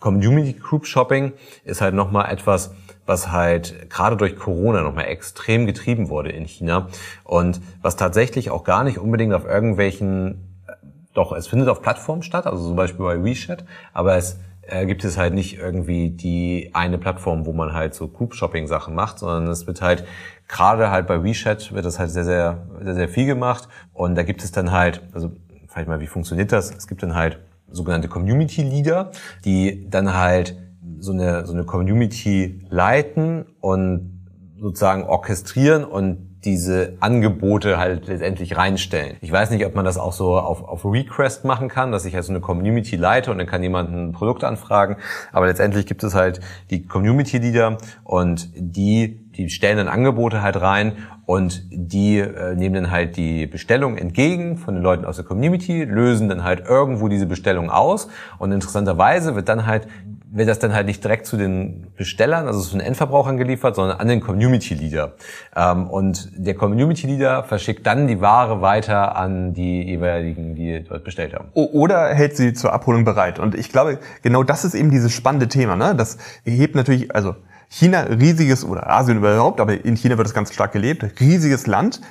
Community 0.00 0.54
Group 0.54 0.86
Shopping 0.86 1.34
ist 1.64 1.82
halt 1.82 1.94
nochmal 1.94 2.32
etwas, 2.32 2.74
was 3.04 3.30
halt 3.30 3.90
gerade 3.90 4.16
durch 4.16 4.36
Corona 4.36 4.80
nochmal 4.80 5.04
extrem 5.04 5.66
getrieben 5.66 6.08
wurde 6.08 6.30
in 6.30 6.46
China 6.46 6.88
und 7.24 7.60
was 7.82 7.96
tatsächlich 7.96 8.50
auch 8.50 8.64
gar 8.64 8.84
nicht 8.84 8.96
unbedingt 8.96 9.34
auf 9.34 9.44
irgendwelchen, 9.44 10.64
doch, 11.12 11.32
es 11.32 11.46
findet 11.46 11.68
auf 11.68 11.82
Plattformen 11.82 12.22
statt, 12.22 12.46
also 12.46 12.68
zum 12.68 12.76
Beispiel 12.76 13.04
bei 13.04 13.22
WeChat, 13.22 13.66
aber 13.92 14.16
es 14.16 14.38
äh, 14.72 14.86
gibt 14.86 15.04
es 15.04 15.18
halt 15.18 15.34
nicht 15.34 15.58
irgendwie 15.58 16.10
die 16.10 16.70
eine 16.72 16.96
Plattform, 16.96 17.44
wo 17.44 17.52
man 17.52 17.72
halt 17.74 17.94
so 17.94 18.08
Group-Shopping-Sachen 18.08 18.94
macht, 18.94 19.18
sondern 19.18 19.46
es 19.48 19.66
wird 19.66 19.82
halt 19.82 20.04
gerade 20.48 20.90
halt 20.90 21.06
bei 21.06 21.22
WeChat 21.22 21.72
wird 21.72 21.84
das 21.84 21.98
halt 21.98 22.10
sehr, 22.10 22.24
sehr, 22.24 22.66
sehr, 22.80 22.94
sehr 22.94 23.08
viel 23.08 23.26
gemacht. 23.26 23.68
Und 23.92 24.14
da 24.14 24.22
gibt 24.22 24.42
es 24.42 24.50
dann 24.50 24.72
halt, 24.72 25.02
also 25.12 25.32
vielleicht 25.68 25.88
mal, 25.88 26.00
wie 26.00 26.06
funktioniert 26.06 26.52
das? 26.52 26.74
Es 26.74 26.86
gibt 26.86 27.02
dann 27.02 27.14
halt 27.14 27.38
sogenannte 27.70 28.08
Community 28.08 28.62
Leader, 28.62 29.10
die 29.44 29.88
dann 29.90 30.14
halt 30.14 30.56
so 30.98 31.12
eine, 31.12 31.46
so 31.46 31.52
eine 31.52 31.64
Community 31.64 32.60
leiten 32.68 33.46
und 33.60 34.26
sozusagen 34.58 35.04
orchestrieren 35.04 35.84
und 35.84 36.31
diese 36.44 36.94
Angebote 37.00 37.78
halt 37.78 38.08
letztendlich 38.08 38.56
reinstellen. 38.56 39.16
Ich 39.20 39.30
weiß 39.30 39.50
nicht, 39.50 39.64
ob 39.64 39.74
man 39.74 39.84
das 39.84 39.96
auch 39.96 40.12
so 40.12 40.36
auf, 40.38 40.64
auf 40.64 40.84
Request 40.84 41.44
machen 41.44 41.68
kann, 41.68 41.92
dass 41.92 42.04
ich 42.04 42.14
halt 42.14 42.24
so 42.24 42.32
eine 42.32 42.40
Community 42.40 42.96
leite 42.96 43.30
und 43.30 43.38
dann 43.38 43.46
kann 43.46 43.62
jemand 43.62 43.90
ein 43.90 44.12
Produkt 44.12 44.42
anfragen. 44.42 44.96
Aber 45.32 45.46
letztendlich 45.46 45.86
gibt 45.86 46.02
es 46.02 46.14
halt 46.14 46.40
die 46.70 46.86
Community 46.86 47.38
Leader 47.38 47.78
und 48.02 48.50
die, 48.56 49.30
die 49.36 49.50
stellen 49.50 49.76
dann 49.76 49.88
Angebote 49.88 50.42
halt 50.42 50.60
rein 50.60 50.94
und 51.26 51.62
die 51.70 52.18
äh, 52.18 52.56
nehmen 52.56 52.74
dann 52.74 52.90
halt 52.90 53.16
die 53.16 53.46
Bestellung 53.46 53.96
entgegen 53.96 54.56
von 54.56 54.74
den 54.74 54.82
Leuten 54.82 55.04
aus 55.04 55.16
der 55.16 55.24
Community, 55.24 55.84
lösen 55.84 56.28
dann 56.28 56.42
halt 56.42 56.64
irgendwo 56.68 57.06
diese 57.06 57.26
Bestellung 57.26 57.70
aus 57.70 58.08
und 58.38 58.50
interessanterweise 58.50 59.36
wird 59.36 59.48
dann 59.48 59.66
halt 59.66 59.86
wird 60.34 60.48
das 60.48 60.58
dann 60.58 60.72
halt 60.72 60.86
nicht 60.86 61.04
direkt 61.04 61.26
zu 61.26 61.36
den 61.36 61.88
Bestellern, 61.96 62.46
also 62.46 62.60
zu 62.60 62.72
den 62.72 62.80
Endverbrauchern 62.80 63.36
geliefert, 63.36 63.76
sondern 63.76 63.98
an 63.98 64.08
den 64.08 64.20
Community 64.20 64.74
Leader. 64.74 65.12
Ähm, 65.54 65.88
und 65.88 66.30
der 66.34 66.54
Community 66.54 67.06
Leader 67.06 67.44
verschickt 67.44 67.86
dann 67.86 68.06
die 68.06 68.20
Ware 68.20 68.62
weiter 68.62 69.14
an 69.16 69.52
die 69.52 69.82
jeweiligen, 69.82 70.54
die 70.54 70.84
dort 70.88 71.04
bestellt 71.04 71.34
haben. 71.34 71.48
Oder 71.52 72.14
hält 72.14 72.36
sie 72.36 72.54
zur 72.54 72.72
Abholung 72.72 73.04
bereit. 73.04 73.38
Und 73.38 73.54
ich 73.54 73.68
glaube, 73.68 73.98
genau 74.22 74.42
das 74.42 74.64
ist 74.64 74.74
eben 74.74 74.90
dieses 74.90 75.12
spannende 75.12 75.48
Thema. 75.48 75.76
Ne? 75.76 75.94
Das 75.94 76.16
hebt 76.44 76.74
natürlich, 76.74 77.14
also 77.14 77.36
China, 77.68 78.02
riesiges, 78.02 78.66
oder 78.66 78.90
Asien 78.90 79.16
überhaupt, 79.18 79.58
aber 79.58 79.82
in 79.84 79.96
China 79.96 80.18
wird 80.18 80.26
es 80.26 80.34
ganz 80.34 80.52
stark 80.52 80.72
gelebt, 80.72 81.20
riesiges 81.20 81.66
Land, 81.66 82.02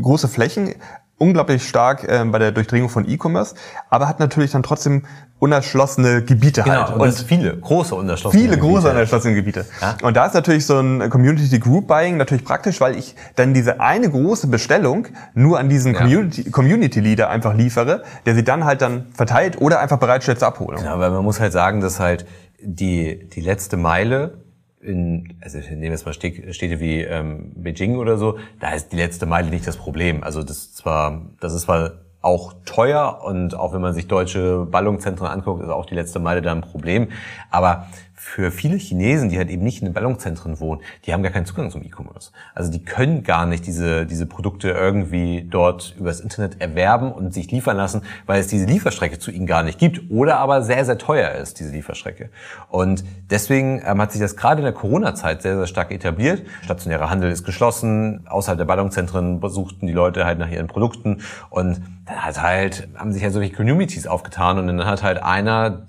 große 0.00 0.26
Flächen, 0.26 0.74
unglaublich 1.22 1.66
stark 1.66 2.04
äh, 2.04 2.24
bei 2.24 2.38
der 2.38 2.50
Durchdringung 2.50 2.88
von 2.88 3.08
E-Commerce, 3.08 3.54
aber 3.88 4.08
hat 4.08 4.18
natürlich 4.18 4.50
dann 4.50 4.64
trotzdem 4.64 5.04
unerschlossene 5.38 6.22
Gebiete 6.22 6.62
genau, 6.62 6.88
halt. 6.88 6.94
Und, 6.94 7.00
und 7.00 7.12
viele 7.14 7.56
große 7.56 7.94
unerschlossene 7.94 8.42
Viele 8.42 8.58
große 8.58 8.90
unerschlossene 8.90 9.34
Gebiete. 9.34 9.66
Ja? 9.80 9.96
Und 10.02 10.16
da 10.16 10.26
ist 10.26 10.34
natürlich 10.34 10.66
so 10.66 10.78
ein 10.78 11.10
Community 11.10 11.58
Group 11.58 11.86
Buying 11.86 12.16
natürlich 12.16 12.44
praktisch, 12.44 12.80
weil 12.80 12.96
ich 12.96 13.14
dann 13.36 13.54
diese 13.54 13.80
eine 13.80 14.10
große 14.10 14.48
Bestellung 14.48 15.08
nur 15.34 15.58
an 15.58 15.68
diesen 15.68 15.94
ja. 15.94 16.00
Community, 16.00 16.50
Community 16.50 17.00
Leader 17.00 17.30
einfach 17.30 17.54
liefere, 17.54 18.02
der 18.26 18.34
sie 18.34 18.44
dann 18.44 18.64
halt 18.64 18.82
dann 18.82 19.06
verteilt 19.14 19.60
oder 19.60 19.80
einfach 19.80 19.98
bereitstellt 19.98 20.40
zur 20.40 20.48
Abholung. 20.48 20.82
Genau, 20.82 20.98
weil 20.98 21.10
man 21.10 21.24
muss 21.24 21.40
halt 21.40 21.52
sagen, 21.52 21.80
dass 21.80 21.98
halt 21.98 22.26
die, 22.60 23.28
die 23.28 23.40
letzte 23.40 23.76
Meile 23.76 24.42
in, 24.82 25.36
also 25.40 25.58
ich 25.58 25.70
nehme 25.70 25.90
jetzt 25.90 26.04
mal 26.04 26.12
Städte 26.12 26.80
wie 26.80 27.00
ähm, 27.02 27.52
Beijing 27.54 27.96
oder 27.96 28.16
so, 28.16 28.38
da 28.60 28.72
ist 28.72 28.92
die 28.92 28.96
letzte 28.96 29.26
Meile 29.26 29.48
nicht 29.50 29.66
das 29.66 29.76
Problem. 29.76 30.22
Also 30.22 30.42
das 30.42 30.74
zwar, 30.74 31.22
das 31.40 31.54
ist 31.54 31.62
zwar 31.62 31.92
auch 32.20 32.52
teuer 32.64 33.20
und 33.24 33.54
auch 33.54 33.72
wenn 33.72 33.80
man 33.80 33.94
sich 33.94 34.06
deutsche 34.06 34.66
Ballungszentren 34.70 35.26
anguckt, 35.26 35.62
ist 35.62 35.68
auch 35.68 35.86
die 35.86 35.94
letzte 35.94 36.20
Meile 36.20 36.40
da 36.40 36.52
ein 36.52 36.60
Problem. 36.60 37.08
Aber 37.50 37.86
für 38.24 38.52
viele 38.52 38.76
Chinesen, 38.76 39.28
die 39.28 39.36
halt 39.36 39.50
eben 39.50 39.64
nicht 39.64 39.82
in 39.82 39.84
den 39.84 39.94
Ballungszentren 39.94 40.60
wohnen, 40.60 40.80
die 41.04 41.12
haben 41.12 41.24
gar 41.24 41.32
keinen 41.32 41.44
Zugang 41.44 41.70
zum 41.70 41.82
E-Commerce. 41.82 42.30
Also 42.54 42.70
die 42.70 42.82
können 42.82 43.24
gar 43.24 43.46
nicht 43.46 43.66
diese, 43.66 44.06
diese 44.06 44.26
Produkte 44.26 44.70
irgendwie 44.70 45.46
dort 45.50 45.94
übers 45.98 46.20
Internet 46.20 46.60
erwerben 46.60 47.12
und 47.12 47.34
sich 47.34 47.50
liefern 47.50 47.76
lassen, 47.76 48.02
weil 48.24 48.40
es 48.40 48.46
diese 48.46 48.64
Lieferstrecke 48.64 49.18
zu 49.18 49.32
ihnen 49.32 49.46
gar 49.46 49.64
nicht 49.64 49.78
gibt 49.78 50.08
oder 50.08 50.38
aber 50.38 50.62
sehr, 50.62 50.84
sehr 50.84 50.98
teuer 50.98 51.32
ist, 51.32 51.58
diese 51.58 51.72
Lieferstrecke. 51.72 52.30
Und 52.70 53.04
deswegen 53.28 53.82
ähm, 53.84 54.00
hat 54.00 54.12
sich 54.12 54.20
das 54.20 54.36
gerade 54.36 54.60
in 54.60 54.64
der 54.64 54.72
Corona-Zeit 54.72 55.42
sehr, 55.42 55.56
sehr 55.56 55.66
stark 55.66 55.90
etabliert. 55.90 56.46
Stationärer 56.62 57.10
Handel 57.10 57.30
ist 57.30 57.44
geschlossen, 57.44 58.24
außerhalb 58.28 58.56
der 58.56 58.66
Ballungszentren 58.66 59.40
besuchten 59.40 59.88
die 59.88 59.92
Leute 59.92 60.24
halt 60.24 60.38
nach 60.38 60.48
ihren 60.48 60.68
Produkten 60.68 61.18
und 61.50 61.82
dann 62.06 62.24
hat 62.24 62.40
halt, 62.40 62.88
haben 62.94 63.12
sich 63.12 63.24
halt 63.24 63.32
solche 63.32 63.52
Communities 63.52 64.06
aufgetan 64.06 64.58
und 64.58 64.68
dann 64.68 64.86
hat 64.86 65.02
halt 65.02 65.22
einer 65.22 65.82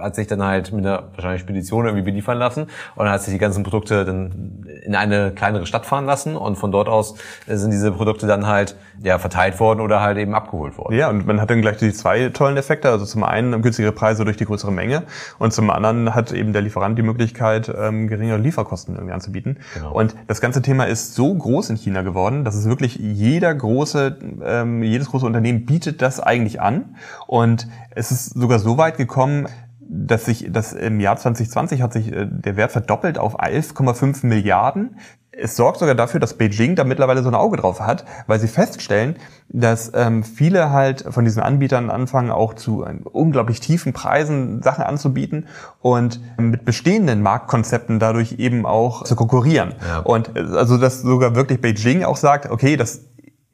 hat 0.00 0.14
sich 0.14 0.26
dann 0.26 0.42
halt 0.42 0.72
mit 0.72 0.84
einer 0.84 1.04
wahrscheinlich 1.14 1.42
Spedition 1.42 1.86
irgendwie 1.86 2.04
beliefern 2.04 2.38
lassen 2.38 2.62
und 2.62 3.04
dann 3.04 3.10
hat 3.10 3.22
sich 3.22 3.32
die 3.32 3.38
ganzen 3.38 3.62
Produkte 3.62 4.04
dann 4.04 4.66
in 4.84 4.94
eine 4.94 5.32
kleinere 5.32 5.66
Stadt 5.66 5.86
fahren 5.86 6.06
lassen 6.06 6.36
und 6.36 6.56
von 6.56 6.72
dort 6.72 6.88
aus 6.88 7.14
sind 7.46 7.70
diese 7.70 7.92
Produkte 7.92 8.26
dann 8.26 8.46
halt 8.46 8.76
ja 9.02 9.18
verteilt 9.18 9.58
worden 9.60 9.80
oder 9.80 10.00
halt 10.00 10.18
eben 10.18 10.34
abgeholt 10.34 10.78
worden. 10.78 10.94
Ja, 10.96 11.08
und 11.10 11.26
man 11.26 11.40
hat 11.40 11.50
dann 11.50 11.60
gleich 11.60 11.76
die 11.78 11.92
zwei 11.92 12.28
tollen 12.28 12.56
Effekte, 12.56 12.90
also 12.90 13.04
zum 13.04 13.24
einen 13.24 13.62
günstigere 13.62 13.92
Preise 13.92 14.24
durch 14.24 14.36
die 14.36 14.44
größere 14.44 14.72
Menge 14.72 15.04
und 15.38 15.52
zum 15.52 15.70
anderen 15.70 16.14
hat 16.14 16.32
eben 16.32 16.52
der 16.52 16.62
Lieferant 16.62 16.98
die 16.98 17.02
Möglichkeit, 17.02 17.72
ähm, 17.76 18.08
geringere 18.08 18.38
Lieferkosten 18.38 18.94
irgendwie 18.94 19.14
anzubieten. 19.14 19.58
Genau. 19.74 19.92
Und 19.92 20.14
das 20.26 20.40
ganze 20.40 20.62
Thema 20.62 20.84
ist 20.84 21.14
so 21.14 21.34
groß 21.34 21.70
in 21.70 21.76
China 21.76 22.02
geworden, 22.02 22.44
dass 22.44 22.54
es 22.54 22.68
wirklich 22.68 22.96
jeder 22.96 23.54
große, 23.54 24.18
ähm, 24.44 24.82
jedes 24.82 25.08
große 25.08 25.26
Unternehmen 25.26 25.66
bietet 25.66 26.02
das 26.02 26.20
eigentlich 26.20 26.60
an 26.60 26.96
und 27.26 27.68
es 27.90 28.10
ist 28.10 28.38
sogar 28.38 28.58
so 28.58 28.78
weit 28.78 28.96
gekommen, 28.96 29.48
dass 29.88 30.24
sich 30.24 30.50
dass 30.50 30.72
im 30.72 31.00
Jahr 31.00 31.16
2020 31.16 31.82
hat 31.82 31.92
sich 31.92 32.12
äh, 32.12 32.26
der 32.28 32.56
Wert 32.56 32.72
verdoppelt 32.72 33.18
auf 33.18 33.40
11,5 33.40 34.26
Milliarden. 34.26 34.98
Es 35.38 35.54
sorgt 35.54 35.80
sogar 35.80 35.94
dafür, 35.94 36.18
dass 36.18 36.34
Beijing 36.34 36.76
da 36.76 36.84
mittlerweile 36.84 37.22
so 37.22 37.28
ein 37.28 37.34
Auge 37.34 37.58
drauf 37.58 37.80
hat, 37.80 38.06
weil 38.26 38.40
sie 38.40 38.48
feststellen, 38.48 39.16
dass 39.50 39.92
ähm, 39.94 40.24
viele 40.24 40.70
halt 40.70 41.04
von 41.10 41.26
diesen 41.26 41.42
Anbietern 41.42 41.90
anfangen, 41.90 42.30
auch 42.30 42.54
zu 42.54 42.84
äh, 42.84 42.94
unglaublich 43.04 43.60
tiefen 43.60 43.92
Preisen 43.92 44.62
Sachen 44.62 44.84
anzubieten 44.84 45.46
und 45.80 46.20
mit 46.38 46.64
bestehenden 46.64 47.20
Marktkonzepten 47.22 47.98
dadurch 47.98 48.38
eben 48.38 48.64
auch 48.64 49.04
zu 49.04 49.14
konkurrieren. 49.14 49.74
Ja. 49.86 49.98
Und 50.00 50.36
äh, 50.36 50.40
also 50.40 50.78
dass 50.78 51.02
sogar 51.02 51.34
wirklich 51.34 51.60
Beijing 51.60 52.04
auch 52.04 52.16
sagt, 52.16 52.50
okay, 52.50 52.76
das 52.76 53.02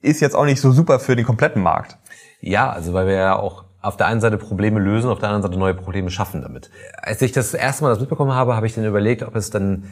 ist 0.03 0.21
jetzt 0.21 0.37
auch 0.37 0.45
nicht 0.45 0.61
so 0.61 0.71
super 0.71 1.01
für 1.01 1.17
den 1.17 1.25
kompletten 1.25 1.63
Markt. 1.63 1.99
Ja, 2.41 2.71
also 2.71 2.93
weil 2.93 3.07
wir 3.07 3.15
ja 3.15 3.37
auch 3.37 3.65
auf 3.83 3.97
der 3.97 4.07
einen 4.07 4.21
Seite 4.21 4.39
Probleme 4.39 4.81
lösen, 4.81 5.11
auf 5.11 5.19
der 5.19 5.29
anderen 5.29 5.43
Seite 5.43 5.59
neue 5.59 5.75
Probleme 5.75 6.11
schaffen 6.11 6.41
damit. 6.43 6.71
Als 6.97 7.21
ich 7.21 7.33
das 7.33 7.53
erste 7.53 7.83
Mal 7.83 7.91
das 7.91 8.01
mitbekommen 8.01 8.33
habe, 8.33 8.55
habe 8.57 8.67
ich 8.67 8.75
dann 8.75 8.85
überlegt, 8.85 9.23
ob 9.25 9.35
es 9.37 9.51
dann 9.51 9.85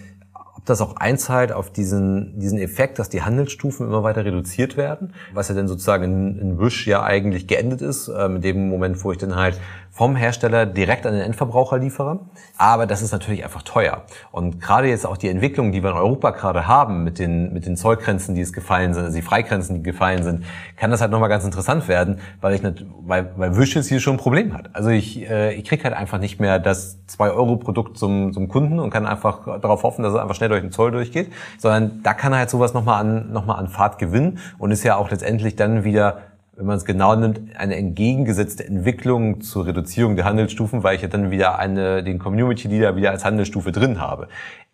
ob 0.60 0.66
das 0.66 0.82
auch 0.82 0.96
einzahlt 0.96 1.52
auf 1.52 1.72
diesen, 1.72 2.38
diesen 2.38 2.58
Effekt, 2.58 2.98
dass 2.98 3.08
die 3.08 3.22
Handelsstufen 3.22 3.86
immer 3.86 4.02
weiter 4.02 4.26
reduziert 4.26 4.76
werden, 4.76 5.14
was 5.32 5.48
ja 5.48 5.54
dann 5.54 5.68
sozusagen 5.68 6.04
in, 6.04 6.38
in 6.38 6.58
Wish 6.60 6.86
ja 6.86 7.02
eigentlich 7.02 7.46
geendet 7.46 7.80
ist, 7.80 8.08
äh, 8.08 8.26
in 8.26 8.42
dem 8.42 8.68
Moment, 8.68 9.02
wo 9.02 9.10
ich 9.10 9.16
dann 9.16 9.36
halt 9.36 9.58
vom 9.92 10.16
Hersteller 10.16 10.66
direkt 10.66 11.04
an 11.06 11.12
den 11.12 11.22
Endverbraucher 11.22 11.78
liefere. 11.78 12.20
Aber 12.56 12.86
das 12.86 13.02
ist 13.02 13.12
natürlich 13.12 13.44
einfach 13.44 13.62
teuer. 13.62 14.04
Und 14.30 14.60
gerade 14.60 14.88
jetzt 14.88 15.06
auch 15.06 15.16
die 15.16 15.28
Entwicklung, 15.28 15.72
die 15.72 15.82
wir 15.82 15.90
in 15.90 15.96
Europa 15.96 16.30
gerade 16.30 16.66
haben, 16.66 17.04
mit 17.04 17.18
den, 17.18 17.52
mit 17.52 17.66
den 17.66 17.76
Zollgrenzen, 17.76 18.34
die 18.34 18.40
es 18.40 18.52
gefallen 18.52 18.94
sind, 18.94 19.04
also 19.04 19.16
die 19.16 19.22
Freigrenzen, 19.22 19.76
die 19.76 19.82
gefallen 19.82 20.22
sind, 20.22 20.44
kann 20.76 20.90
das 20.90 21.00
halt 21.00 21.10
nochmal 21.10 21.28
ganz 21.28 21.44
interessant 21.44 21.88
werden, 21.88 22.20
weil 22.40 22.54
ich 22.54 22.62
nicht, 22.62 22.84
weil, 23.00 23.32
weil 23.36 23.56
Wish 23.56 23.74
jetzt 23.74 23.88
hier 23.88 24.00
schon 24.00 24.14
ein 24.14 24.18
Problem 24.18 24.54
hat. 24.54 24.70
Also 24.74 24.90
ich, 24.90 25.28
äh, 25.28 25.54
ich 25.54 25.64
krieg 25.64 25.82
halt 25.84 25.94
einfach 25.94 26.18
nicht 26.18 26.40
mehr 26.40 26.58
das 26.58 26.98
2-Euro-Produkt 27.08 27.98
zum, 27.98 28.32
zum 28.32 28.48
Kunden 28.48 28.78
und 28.78 28.90
kann 28.90 29.06
einfach 29.06 29.60
darauf 29.60 29.82
hoffen, 29.82 30.02
dass 30.02 30.14
es 30.14 30.18
einfach 30.18 30.34
schnell 30.34 30.48
durch 30.48 30.62
den 30.62 30.72
Zoll 30.72 30.92
durchgeht, 30.92 31.32
sondern 31.58 32.02
da 32.02 32.14
kann 32.14 32.34
halt 32.34 32.48
sowas 32.48 32.74
nochmal 32.74 33.00
an, 33.00 33.32
noch 33.32 33.44
mal 33.44 33.56
an 33.56 33.68
Fahrt 33.68 33.98
gewinnen 33.98 34.38
und 34.58 34.70
ist 34.70 34.84
ja 34.84 34.96
auch 34.96 35.10
letztendlich 35.10 35.56
dann 35.56 35.84
wieder 35.84 36.29
wenn 36.60 36.66
man 36.66 36.76
es 36.76 36.84
genau 36.84 37.16
nimmt, 37.16 37.40
eine 37.56 37.76
entgegengesetzte 37.76 38.66
Entwicklung 38.66 39.40
zur 39.40 39.64
Reduzierung 39.64 40.14
der 40.14 40.26
Handelsstufen, 40.26 40.82
weil 40.82 40.94
ich 40.94 41.00
ja 41.00 41.08
dann 41.08 41.30
wieder 41.30 41.58
eine, 41.58 42.04
den 42.04 42.18
Community 42.18 42.68
Leader 42.68 42.96
wieder 42.96 43.12
als 43.12 43.24
Handelsstufe 43.24 43.72
drin 43.72 43.98
habe. 43.98 44.28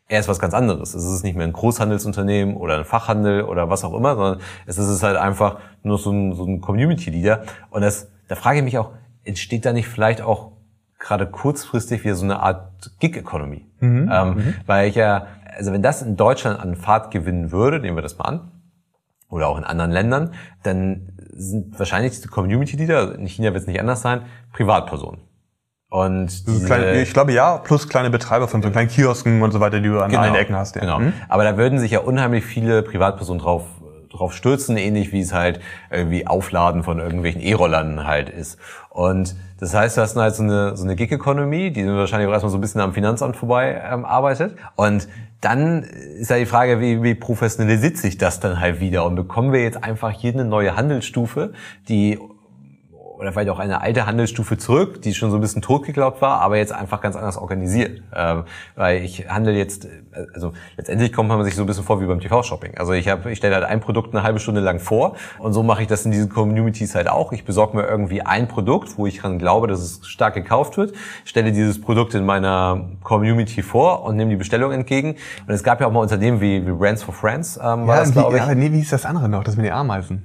Er 0.08 0.18
ist 0.18 0.28
was 0.28 0.40
ganz 0.40 0.52
anderes. 0.52 0.94
Es 0.94 1.04
ist 1.04 1.22
nicht 1.22 1.36
mehr 1.36 1.46
ein 1.46 1.52
Großhandelsunternehmen 1.52 2.56
oder 2.56 2.78
ein 2.78 2.84
Fachhandel 2.84 3.42
oder 3.42 3.70
was 3.70 3.84
auch 3.84 3.94
immer, 3.94 4.16
sondern 4.16 4.40
es 4.66 4.78
ist 4.78 5.04
halt 5.04 5.16
einfach 5.16 5.58
nur 5.84 5.96
so 5.98 6.10
ein, 6.10 6.34
so 6.34 6.44
ein 6.44 6.60
Community 6.60 7.10
Leader. 7.10 7.44
Und 7.70 7.82
das, 7.82 8.08
da 8.26 8.34
frage 8.34 8.58
ich 8.58 8.64
mich 8.64 8.78
auch, 8.78 8.90
entsteht 9.22 9.64
da 9.64 9.72
nicht 9.72 9.86
vielleicht 9.86 10.22
auch 10.22 10.50
gerade 10.98 11.28
kurzfristig 11.28 12.02
wieder 12.02 12.16
so 12.16 12.24
eine 12.24 12.40
Art 12.40 12.90
Gig-Economy? 12.98 13.64
Mhm. 13.78 14.10
Ähm, 14.12 14.28
mhm. 14.34 14.54
Weil 14.66 14.88
ich 14.88 14.96
ja, 14.96 15.28
also 15.56 15.72
wenn 15.72 15.82
das 15.82 16.02
in 16.02 16.16
Deutschland 16.16 16.58
an 16.58 16.74
Fahrt 16.74 17.12
gewinnen 17.12 17.52
würde, 17.52 17.78
nehmen 17.78 17.96
wir 17.96 18.02
das 18.02 18.18
mal 18.18 18.24
an, 18.24 18.40
oder 19.28 19.48
auch 19.48 19.58
in 19.58 19.64
anderen 19.64 19.90
Ländern, 19.90 20.32
dann 20.62 21.12
sind 21.32 21.78
wahrscheinlich 21.78 22.20
die 22.20 22.28
Community-Leader, 22.28 23.16
in 23.16 23.26
China 23.26 23.52
wird 23.52 23.62
es 23.62 23.66
nicht 23.66 23.80
anders 23.80 24.02
sein, 24.02 24.22
Privatpersonen. 24.52 25.20
Und 25.88 26.46
diese, 26.48 26.66
kleine, 26.66 27.00
ich 27.00 27.12
glaube 27.12 27.32
ja, 27.32 27.58
plus 27.58 27.88
kleine 27.88 28.10
Betreiber 28.10 28.48
von 28.48 28.62
so 28.62 28.70
kleinen 28.70 28.88
Kiosken 28.88 29.40
und 29.42 29.52
so 29.52 29.60
weiter, 29.60 29.80
die 29.80 29.88
du 29.88 30.00
an 30.00 30.10
genau, 30.10 30.22
allen 30.22 30.34
Ecken 30.34 30.56
hast. 30.56 30.74
Ja. 30.74 30.80
Genau. 30.80 30.98
Mhm. 30.98 31.12
Aber 31.28 31.44
da 31.44 31.56
würden 31.56 31.78
sich 31.78 31.92
ja 31.92 32.00
unheimlich 32.00 32.44
viele 32.44 32.82
Privatpersonen 32.82 33.40
drauf 33.40 33.64
drauf 34.16 34.32
stürzen, 34.32 34.76
ähnlich 34.76 35.12
wie 35.12 35.20
es 35.20 35.32
halt 35.32 35.60
irgendwie 35.90 36.26
Aufladen 36.26 36.82
von 36.82 36.98
irgendwelchen 36.98 37.40
E-Rollern 37.40 38.06
halt 38.06 38.30
ist. 38.30 38.58
Und 38.90 39.36
das 39.60 39.74
heißt, 39.74 39.96
du 39.96 40.00
hast 40.00 40.16
halt 40.16 40.34
so 40.34 40.42
eine, 40.42 40.76
so 40.76 40.84
eine 40.84 40.96
Gig-Economy, 40.96 41.72
die 41.72 41.86
wahrscheinlich 41.86 42.28
auch 42.28 42.32
erstmal 42.32 42.50
so 42.50 42.58
ein 42.58 42.60
bisschen 42.60 42.80
am 42.80 42.92
Finanzamt 42.92 43.36
vorbei 43.36 43.80
ähm, 43.90 44.04
arbeitet. 44.04 44.56
Und 44.74 45.08
dann 45.46 45.84
ist 45.84 46.28
ja 46.28 46.38
die 46.38 46.46
Frage, 46.46 46.80
wie, 46.80 47.04
wie 47.04 47.14
professionalisiert 47.14 47.96
sich 47.96 48.18
das 48.18 48.40
dann 48.40 48.58
halt 48.58 48.80
wieder? 48.80 49.04
Und 49.04 49.14
bekommen 49.14 49.52
wir 49.52 49.62
jetzt 49.62 49.84
einfach 49.84 50.10
hier 50.10 50.32
eine 50.32 50.44
neue 50.44 50.76
Handelsstufe, 50.76 51.52
die 51.88 52.18
oder 53.18 53.32
vielleicht 53.32 53.48
auch 53.50 53.58
eine 53.58 53.80
alte 53.80 54.06
Handelsstufe 54.06 54.58
zurück, 54.58 55.02
die 55.02 55.14
schon 55.14 55.30
so 55.30 55.36
ein 55.36 55.40
bisschen 55.40 55.62
totgeglaubt 55.62 56.20
war, 56.20 56.40
aber 56.40 56.56
jetzt 56.58 56.72
einfach 56.72 57.00
ganz 57.00 57.16
anders 57.16 57.36
organisiert. 57.36 58.02
Ähm, 58.14 58.44
weil 58.74 59.02
ich 59.02 59.28
handle 59.28 59.54
jetzt, 59.54 59.88
also 60.34 60.52
letztendlich 60.76 61.12
kommt 61.12 61.28
man 61.28 61.42
sich 61.44 61.54
so 61.54 61.62
ein 61.62 61.66
bisschen 61.66 61.84
vor 61.84 62.00
wie 62.00 62.06
beim 62.06 62.20
TV-Shopping. 62.20 62.76
Also 62.76 62.92
ich 62.92 63.08
habe, 63.08 63.30
ich 63.30 63.38
stelle 63.38 63.54
halt 63.54 63.64
ein 63.64 63.80
Produkt 63.80 64.14
eine 64.14 64.22
halbe 64.22 64.38
Stunde 64.38 64.60
lang 64.60 64.80
vor 64.80 65.16
und 65.38 65.52
so 65.52 65.62
mache 65.62 65.82
ich 65.82 65.88
das 65.88 66.04
in 66.04 66.10
diesen 66.10 66.28
Communities 66.28 66.94
halt 66.94 67.08
auch. 67.08 67.32
Ich 67.32 67.44
besorge 67.44 67.76
mir 67.76 67.86
irgendwie 67.86 68.22
ein 68.22 68.48
Produkt, 68.48 68.98
wo 68.98 69.06
ich 69.06 69.18
dran 69.18 69.38
glaube, 69.38 69.66
dass 69.66 69.80
es 69.80 70.06
stark 70.06 70.34
gekauft 70.34 70.76
wird, 70.76 70.94
stelle 71.24 71.52
dieses 71.52 71.80
Produkt 71.80 72.14
in 72.14 72.26
meiner 72.26 72.90
Community 73.02 73.62
vor 73.62 74.04
und 74.04 74.16
nehme 74.16 74.30
die 74.30 74.36
Bestellung 74.36 74.72
entgegen. 74.72 75.16
Und 75.46 75.54
es 75.54 75.62
gab 75.62 75.80
ja 75.80 75.86
auch 75.86 75.92
mal 75.92 76.00
Unternehmen 76.00 76.40
wie, 76.40 76.66
wie 76.66 76.72
Brands 76.72 77.02
for 77.02 77.14
Friends, 77.14 77.56
ähm, 77.56 77.86
war 77.86 77.96
ja, 77.96 78.00
das, 78.00 78.12
glaube 78.12 78.36
ich. 78.36 78.42
Ja, 78.42 78.54
nee, 78.54 78.70
wie 78.72 78.78
hieß 78.78 78.90
das 78.90 79.06
andere 79.06 79.28
noch, 79.28 79.42
das 79.42 79.56
mit 79.56 79.64
den 79.64 79.72
Ameisen? 79.72 80.24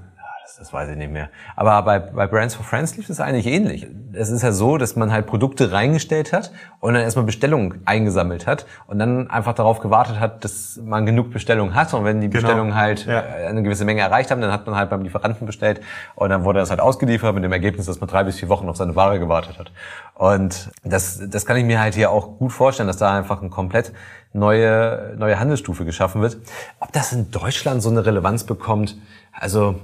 Das 0.58 0.74
weiß 0.74 0.90
ich 0.90 0.98
nicht 0.98 1.12
mehr. 1.12 1.30
Aber 1.56 1.82
bei, 1.84 2.00
bei 2.00 2.28
Brands 2.28 2.56
for 2.56 2.66
Friends 2.66 2.96
lief 2.98 3.08
das 3.08 3.20
eigentlich 3.20 3.48
ähnlich. 3.48 3.88
Es 4.14 4.30
ist 4.30 4.42
ja 4.42 4.52
so, 4.52 4.78
dass 4.78 4.96
man 4.96 5.12
halt 5.12 5.26
Produkte 5.26 5.72
reingestellt 5.72 6.34
hat 6.34 6.52
und 6.80 6.94
dann 6.94 7.04
erstmal 7.04 7.26
Bestellungen 7.26 7.82
eingesammelt 7.86 8.48
hat 8.48 8.66
und 8.88 9.00
dann 9.00 9.30
einfach 9.30 9.54
darauf 9.54 9.80
gewartet 9.80 10.20
hat, 10.20 10.44
dass 10.44 10.80
man 10.84 11.06
genug 11.06 11.32
Bestellungen 11.32 11.76
hat 11.76 11.94
und 11.94 12.06
wenn 12.06 12.22
die 12.22 12.30
genau. 12.30 12.42
Bestellungen 12.42 12.76
halt 12.76 13.06
ja. 13.06 13.22
Äh, 13.22 13.48
eine 13.48 13.64
gewisse 13.64 13.86
Menge 13.86 14.02
erreicht 14.02 14.32
haben, 14.32 14.42
dann 14.42 14.52
hat 14.52 14.66
man 14.66 14.76
halt 14.76 14.90
beim 14.90 15.04
Lieferanten 15.04 15.46
bestellt 15.46 15.82
und 16.16 16.30
dann 16.30 16.44
wurde 16.44 16.60
das 16.60 16.70
halt 16.70 16.80
ausgeliefert 16.80 17.34
mit 17.36 17.44
dem 17.44 17.52
Ergebnis, 17.52 17.86
dass 17.86 18.00
man 18.00 18.10
drei 18.10 18.24
bis 18.24 18.40
vier 18.40 18.50
Wochen 18.50 18.68
auf 18.68 18.78
seine 18.78 18.96
Ware 18.96 19.20
gewartet 19.20 19.60
hat. 19.60 19.72
Und 20.16 20.70
das, 20.84 21.22
das 21.30 21.46
kann 21.46 21.58
ich 21.58 21.66
mir 21.66 21.80
halt 21.80 21.96
hier 21.96 22.12
auch 22.12 22.38
gut 22.38 22.52
vorstellen, 22.52 22.88
dass 22.88 22.98
da 22.98 23.18
einfach 23.18 23.42
eine 23.42 23.50
komplett 23.50 23.92
neue, 24.34 25.16
neue 25.18 25.40
Handelsstufe 25.40 25.86
geschaffen 25.86 26.22
wird. 26.22 26.38
Ob 26.80 26.92
das 26.92 27.12
in 27.14 27.32
Deutschland 27.32 27.82
so 27.82 27.90
eine 27.90 28.06
Relevanz 28.06 28.44
bekommt, 28.44 28.98
also 29.32 29.76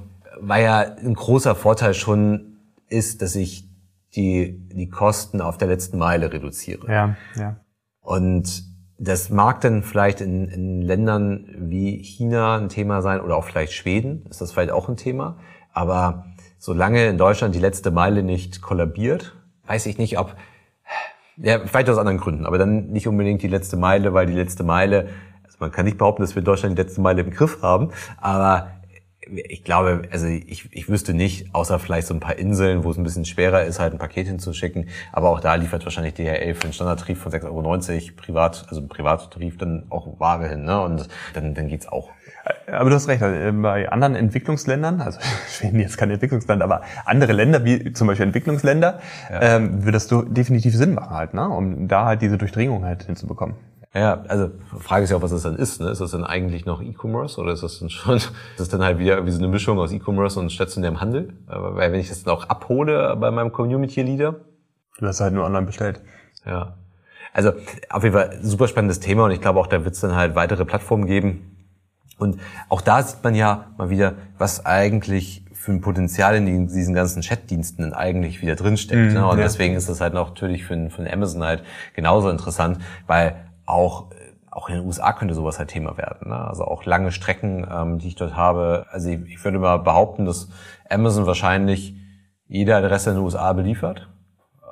weil 0.41 0.63
ja 0.63 0.79
ein 0.79 1.13
großer 1.13 1.55
Vorteil 1.55 1.93
schon 1.93 2.57
ist, 2.87 3.21
dass 3.21 3.35
ich 3.35 3.67
die, 4.15 4.67
die 4.69 4.89
Kosten 4.89 5.41
auf 5.41 5.57
der 5.57 5.67
letzten 5.67 5.97
Meile 5.97 6.31
reduziere. 6.31 6.91
Ja, 6.91 7.15
ja. 7.35 7.57
Und 8.01 8.63
das 8.97 9.29
mag 9.29 9.61
dann 9.61 9.83
vielleicht 9.83 10.21
in, 10.21 10.47
in 10.47 10.81
Ländern 10.81 11.45
wie 11.57 12.01
China 12.03 12.57
ein 12.57 12.69
Thema 12.69 13.01
sein 13.01 13.21
oder 13.21 13.35
auch 13.35 13.45
vielleicht 13.45 13.73
Schweden 13.73 14.25
ist 14.29 14.41
das 14.41 14.51
vielleicht 14.51 14.71
auch 14.71 14.89
ein 14.89 14.97
Thema. 14.97 15.37
Aber 15.71 16.25
solange 16.57 17.05
in 17.07 17.17
Deutschland 17.17 17.53
die 17.53 17.59
letzte 17.59 17.91
Meile 17.91 18.23
nicht 18.23 18.61
kollabiert, 18.61 19.35
weiß 19.67 19.85
ich 19.85 19.97
nicht, 19.99 20.17
ob, 20.17 20.35
ja, 21.37 21.59
vielleicht 21.65 21.89
aus 21.89 21.99
anderen 21.99 22.17
Gründen, 22.17 22.45
aber 22.45 22.57
dann 22.57 22.87
nicht 22.87 23.07
unbedingt 23.07 23.43
die 23.43 23.47
letzte 23.47 23.77
Meile, 23.77 24.13
weil 24.13 24.25
die 24.25 24.33
letzte 24.33 24.63
Meile, 24.63 25.09
also 25.43 25.57
man 25.59 25.71
kann 25.71 25.85
nicht 25.85 25.99
behaupten, 25.99 26.23
dass 26.23 26.33
wir 26.33 26.39
in 26.39 26.45
Deutschland 26.45 26.77
die 26.77 26.81
letzte 26.81 27.01
Meile 27.01 27.21
im 27.21 27.29
Griff 27.29 27.61
haben, 27.61 27.91
aber 28.19 28.71
ich 29.33 29.63
glaube, 29.63 30.03
also 30.11 30.27
ich, 30.27 30.67
ich 30.71 30.89
wüsste 30.89 31.13
nicht, 31.13 31.53
außer 31.53 31.79
vielleicht 31.79 32.07
so 32.07 32.13
ein 32.13 32.19
paar 32.19 32.37
Inseln, 32.37 32.83
wo 32.83 32.91
es 32.91 32.97
ein 32.97 33.03
bisschen 33.03 33.25
schwerer 33.25 33.63
ist, 33.63 33.79
halt 33.79 33.93
ein 33.93 33.99
Paket 33.99 34.27
hinzuschicken. 34.27 34.89
Aber 35.11 35.29
auch 35.29 35.39
da 35.39 35.55
liefert 35.55 35.83
wahrscheinlich 35.83 36.13
DHL 36.13 36.53
für 36.55 36.63
einen 36.63 36.73
Standardtarif 36.73 37.19
von 37.19 37.31
6,90 37.31 37.45
Euro 37.45 38.15
privat, 38.15 38.65
also 38.69 38.85
Privattarif 38.85 39.57
dann 39.57 39.85
auch 39.89 40.19
Ware 40.19 40.47
hin. 40.47 40.63
Ne? 40.63 40.81
Und 40.81 41.07
dann, 41.33 41.53
dann 41.53 41.67
geht's 41.67 41.87
auch. 41.87 42.09
Aber 42.71 42.89
du 42.89 42.95
hast 42.95 43.07
recht, 43.07 43.21
also 43.21 43.61
bei 43.61 43.89
anderen 43.89 44.15
Entwicklungsländern, 44.15 45.01
also 45.01 45.19
Schweden 45.49 45.79
jetzt 45.79 45.97
kein 45.97 46.11
Entwicklungsland, 46.11 46.61
aber 46.61 46.81
andere 47.05 47.33
Länder, 47.33 47.63
wie 47.65 47.93
zum 47.93 48.07
Beispiel 48.07 48.25
Entwicklungsländer, 48.25 48.99
ja. 49.29 49.41
ähm, 49.41 49.83
würde 49.83 49.93
das 49.93 50.07
definitiv 50.07 50.75
Sinn 50.75 50.93
machen 50.93 51.15
halt, 51.15 51.33
ne? 51.33 51.47
um 51.47 51.87
da 51.87 52.05
halt 52.05 52.21
diese 52.21 52.37
Durchdringung 52.37 52.85
halt 52.85 53.03
hinzubekommen. 53.03 53.55
Ja, 53.93 54.23
also 54.27 54.51
Frage 54.79 55.05
ist 55.05 55.09
ja 55.09 55.17
auch, 55.17 55.21
was 55.21 55.31
das 55.31 55.43
dann 55.43 55.55
ist. 55.55 55.81
Ne? 55.81 55.89
Ist 55.89 56.01
das 56.01 56.11
dann 56.11 56.23
eigentlich 56.23 56.65
noch 56.65 56.81
E-Commerce 56.81 57.39
oder 57.39 57.53
ist 57.53 57.63
das 57.63 57.79
dann 57.79 57.89
schon, 57.89 58.15
ist 58.17 58.31
das 58.57 58.69
dann 58.69 58.83
halt 58.83 58.99
wieder 58.99 59.13
irgendwie 59.13 59.31
so 59.31 59.39
eine 59.39 59.47
Mischung 59.47 59.79
aus 59.79 59.91
E-Commerce 59.91 60.39
und 60.39 60.51
stationärem 60.51 61.01
Handel? 61.01 61.33
Weil 61.47 61.91
wenn 61.91 61.99
ich 61.99 62.09
das 62.09 62.23
dann 62.23 62.33
auch 62.33 62.47
abhole 62.49 63.15
bei 63.15 63.31
meinem 63.31 63.51
Community 63.51 64.01
Leader. 64.01 64.35
Du 64.99 65.05
hast 65.05 65.21
halt 65.21 65.33
nur 65.33 65.45
online 65.45 65.65
bestellt. 65.65 66.01
Ja. 66.45 66.75
Also 67.33 67.53
auf 67.89 68.03
jeden 68.03 68.15
Fall 68.15 68.39
super 68.41 68.67
spannendes 68.67 68.99
Thema 68.99 69.25
und 69.25 69.31
ich 69.31 69.41
glaube 69.41 69.59
auch, 69.59 69.67
da 69.67 69.83
wird 69.83 69.93
es 69.93 70.01
dann 70.01 70.15
halt 70.15 70.35
weitere 70.35 70.65
Plattformen 70.65 71.05
geben. 71.05 71.55
Und 72.17 72.39
auch 72.69 72.81
da 72.81 73.03
sieht 73.03 73.23
man 73.23 73.35
ja 73.35 73.67
mal 73.77 73.89
wieder, 73.89 74.15
was 74.39 74.65
eigentlich 74.65 75.45
für 75.53 75.71
ein 75.71 75.81
Potenzial 75.81 76.35
in 76.35 76.67
diesen 76.67 76.93
ganzen 76.93 77.21
Chatdiensten 77.21 77.93
eigentlich 77.93 78.41
wieder 78.41 78.55
drinsteckt. 78.55 79.11
Mm, 79.11 79.15
ne? 79.15 79.27
Und 79.27 79.37
ja. 79.37 79.43
deswegen 79.43 79.75
ist 79.75 79.89
das 79.89 80.01
halt 80.01 80.15
auch 80.15 80.29
natürlich 80.29 80.65
für, 80.65 80.89
für 80.89 81.11
Amazon 81.11 81.43
halt 81.43 81.63
genauso 81.93 82.29
interessant, 82.29 82.79
weil 83.05 83.35
auch 83.67 84.07
auch 84.57 84.69
in 84.69 84.75
den 84.75 84.85
USA 84.87 85.13
könnte 85.13 85.35
sowas 85.35 85.59
halt 85.59 85.69
Thema 85.69 85.97
werden. 85.97 86.29
Ne? 86.29 86.35
Also 86.35 86.65
auch 86.65 86.83
lange 86.83 87.11
Strecken, 87.11 87.67
ähm, 87.71 87.99
die 87.99 88.07
ich 88.07 88.15
dort 88.15 88.35
habe. 88.35 88.87
Also 88.89 89.09
ich, 89.09 89.21
ich 89.27 89.43
würde 89.43 89.59
mal 89.59 89.77
behaupten, 89.77 90.25
dass 90.25 90.49
Amazon 90.89 91.27
wahrscheinlich 91.27 91.93
jede 92.47 92.75
Adresse 92.75 93.11
in 93.11 93.17
den 93.17 93.23
USA 93.23 93.53
beliefert. 93.53 94.09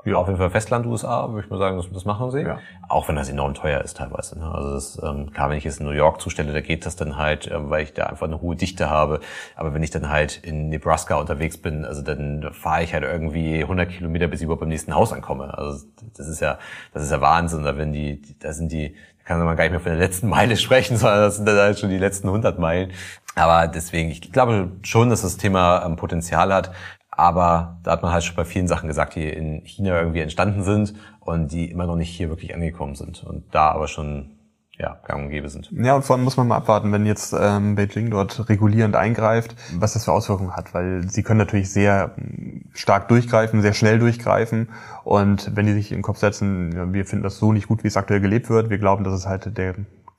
Ja. 0.05 0.17
Auf 0.17 0.27
jeden 0.27 0.37
Fall 0.37 0.51
Festland 0.51 0.85
USA, 0.85 1.29
würde 1.29 1.45
ich 1.45 1.49
mal 1.49 1.57
sagen, 1.57 1.77
das, 1.77 1.91
das 1.91 2.05
machen 2.05 2.29
sie. 2.29 2.41
Ja. 2.41 2.59
Auch 2.87 3.07
wenn 3.07 3.15
das 3.15 3.27
enorm 3.27 3.55
teuer 3.55 3.81
ist 3.81 3.97
teilweise. 3.97 4.37
Ne? 4.37 4.49
Also 4.53 4.73
das, 4.73 5.01
ähm, 5.03 5.31
klar, 5.31 5.49
wenn 5.49 5.57
ich 5.57 5.63
jetzt 5.63 5.79
in 5.79 5.87
New 5.87 5.91
York 5.91 6.21
zustelle, 6.21 6.53
da 6.53 6.61
geht 6.61 6.85
das 6.85 6.95
dann 6.95 7.17
halt, 7.17 7.49
ähm, 7.51 7.71
weil 7.71 7.83
ich 7.83 7.93
da 7.93 8.05
einfach 8.05 8.27
eine 8.27 8.39
hohe 8.39 8.55
Dichte 8.55 8.89
habe. 8.89 9.19
Aber 9.55 9.73
wenn 9.73 9.81
ich 9.81 9.89
dann 9.89 10.09
halt 10.09 10.37
in 10.43 10.69
Nebraska 10.69 11.15
unterwegs 11.15 11.57
bin, 11.57 11.85
also 11.85 12.03
dann 12.03 12.49
fahre 12.53 12.83
ich 12.83 12.93
halt 12.93 13.03
irgendwie 13.03 13.61
100 13.61 13.89
Kilometer, 13.89 14.27
bis 14.27 14.41
ich 14.41 14.45
überhaupt 14.45 14.61
beim 14.61 14.69
nächsten 14.69 14.93
Haus 14.93 15.11
ankomme. 15.11 15.57
Also 15.57 15.85
das 16.15 16.27
ist 16.27 16.39
ja, 16.39 16.59
das 16.93 17.03
ist 17.03 17.11
ja 17.11 17.19
Wahnsinn. 17.21 17.63
Da 17.63 17.75
wenn 17.75 17.91
die, 17.91 18.21
da 18.39 18.53
sind 18.53 18.71
die, 18.71 18.95
da 19.19 19.23
kann 19.25 19.43
man 19.43 19.57
gar 19.57 19.63
nicht 19.63 19.71
mehr 19.71 19.79
von 19.79 19.91
der 19.91 19.99
letzten 19.99 20.29
Meile 20.29 20.55
sprechen, 20.57 20.97
sondern 20.97 21.21
das 21.21 21.37
sind 21.37 21.47
dann 21.47 21.57
halt 21.57 21.79
schon 21.79 21.89
die 21.89 21.97
letzten 21.97 22.27
100 22.27 22.59
Meilen. 22.59 22.91
Aber 23.35 23.67
deswegen, 23.67 24.09
ich 24.11 24.31
glaube 24.31 24.71
schon, 24.83 25.09
dass 25.09 25.23
das 25.23 25.37
Thema 25.37 25.83
ähm, 25.85 25.95
Potenzial 25.95 26.53
hat. 26.53 26.71
Aber 27.15 27.77
da 27.83 27.91
hat 27.91 28.03
man 28.03 28.11
halt 28.11 28.23
schon 28.23 28.35
bei 28.35 28.45
vielen 28.45 28.67
Sachen 28.67 28.87
gesagt, 28.87 29.15
die 29.15 29.29
in 29.29 29.61
China 29.65 29.99
irgendwie 29.99 30.19
entstanden 30.19 30.63
sind 30.63 30.93
und 31.21 31.51
die 31.51 31.71
immer 31.71 31.85
noch 31.85 31.95
nicht 31.95 32.09
hier 32.09 32.29
wirklich 32.29 32.53
angekommen 32.53 32.95
sind 32.95 33.23
und 33.23 33.43
da 33.53 33.71
aber 33.71 33.87
schon 33.87 34.35
ja, 34.77 34.99
gang 35.07 35.23
und 35.23 35.29
gäbe 35.29 35.47
sind. 35.47 35.71
Ja, 35.71 35.95
und 35.95 36.03
vor 36.03 36.15
allem 36.15 36.25
muss 36.25 36.35
man 36.35 36.47
mal 36.47 36.57
abwarten, 36.57 36.91
wenn 36.91 37.05
jetzt 37.05 37.33
ähm, 37.37 37.75
Beijing 37.75 38.09
dort 38.09 38.49
regulierend 38.49 38.95
eingreift, 38.95 39.55
was 39.73 39.93
das 39.93 40.03
für 40.03 40.11
Auswirkungen 40.11 40.55
hat, 40.55 40.73
weil 40.73 41.09
sie 41.09 41.23
können 41.23 41.37
natürlich 41.37 41.71
sehr 41.71 42.11
mm, 42.17 42.71
stark 42.73 43.07
durchgreifen, 43.07 43.61
sehr 43.61 43.73
schnell 43.73 43.99
durchgreifen 43.99 44.69
und 45.05 45.55
wenn 45.55 45.65
die 45.65 45.73
sich 45.73 45.93
im 45.93 46.01
Kopf 46.01 46.17
setzen, 46.17 46.73
ja, 46.75 46.91
wir 46.91 47.05
finden 47.05 47.23
das 47.23 47.37
so 47.37 47.53
nicht 47.53 47.69
gut, 47.69 47.85
wie 47.85 47.87
es 47.87 47.95
aktuell 47.95 48.19
gelebt 48.19 48.49
wird, 48.49 48.69
wir 48.69 48.77
glauben, 48.77 49.05
dass 49.05 49.13
es 49.13 49.25
halt 49.25 49.57
der 49.57 49.75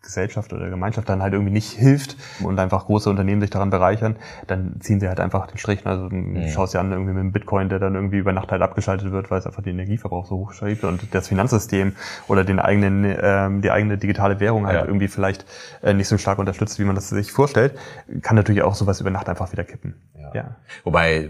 Gesellschaft 0.07 0.53
oder 0.53 0.71
Gemeinschaft 0.71 1.09
dann 1.09 1.23
halt 1.23 1.35
irgendwie 1.35 1.53
nicht 1.53 1.73
hilft 1.73 2.17
und 2.43 2.59
einfach 2.59 2.87
große 2.87 3.11
Unternehmen 3.11 3.41
sich 3.41 3.51
daran 3.51 3.71
bereichern, 3.71 4.17
dann 4.47 4.81
ziehen 4.81 5.01
sie 5.01 5.09
halt 5.09 5.21
einfach 5.21 5.47
den 5.47 5.59
Strich. 5.59 5.85
Also 5.85 6.09
mhm. 6.09 6.37
ja. 6.37 6.49
schaust 6.49 6.75
dir 6.75 6.81
an 6.81 6.93
irgendwie 6.93 7.13
mit 7.13 7.23
dem 7.23 7.33
Bitcoin, 7.33 7.69
der 7.69 7.79
dann 7.79 7.95
irgendwie 7.95 8.19
über 8.19 8.33
Nacht 8.33 8.51
halt 8.51 8.63
abgeschaltet 8.63 9.13
wird, 9.13 9.31
weil 9.31 9.39
es 9.39 9.47
einfach 9.47 9.63
den 9.63 9.75
Energieverbrauch 9.75 10.27
so 10.27 10.37
hoch 10.37 10.53
schreibt 10.53 10.85
und 10.85 11.15
das 11.15 11.29
Finanzsystem 11.29 11.93
oder 12.29 12.45
den 12.45 12.59
eigenen, 12.59 13.05
ähm, 13.21 13.61
die 13.61 13.71
eigene 13.71 13.99
digitale 13.99 14.41
Währung 14.41 14.67
halt 14.67 14.81
ja. 14.81 14.87
irgendwie 14.87 15.09
vielleicht 15.09 15.45
äh, 15.83 15.93
nicht 15.93 16.09
so 16.09 16.17
stark 16.17 16.39
unterstützt, 16.39 16.79
wie 16.79 16.85
man 16.85 16.95
das 16.95 17.09
sich 17.09 17.33
vorstellt, 17.33 17.79
kann 18.23 18.37
natürlich 18.37 18.63
auch 18.63 18.75
sowas 18.75 19.01
über 19.01 19.11
Nacht 19.11 19.29
einfach 19.29 19.53
wieder 19.53 19.65
kippen. 19.65 19.95
Ja. 20.15 20.31
ja. 20.35 20.57
Wobei 20.85 21.29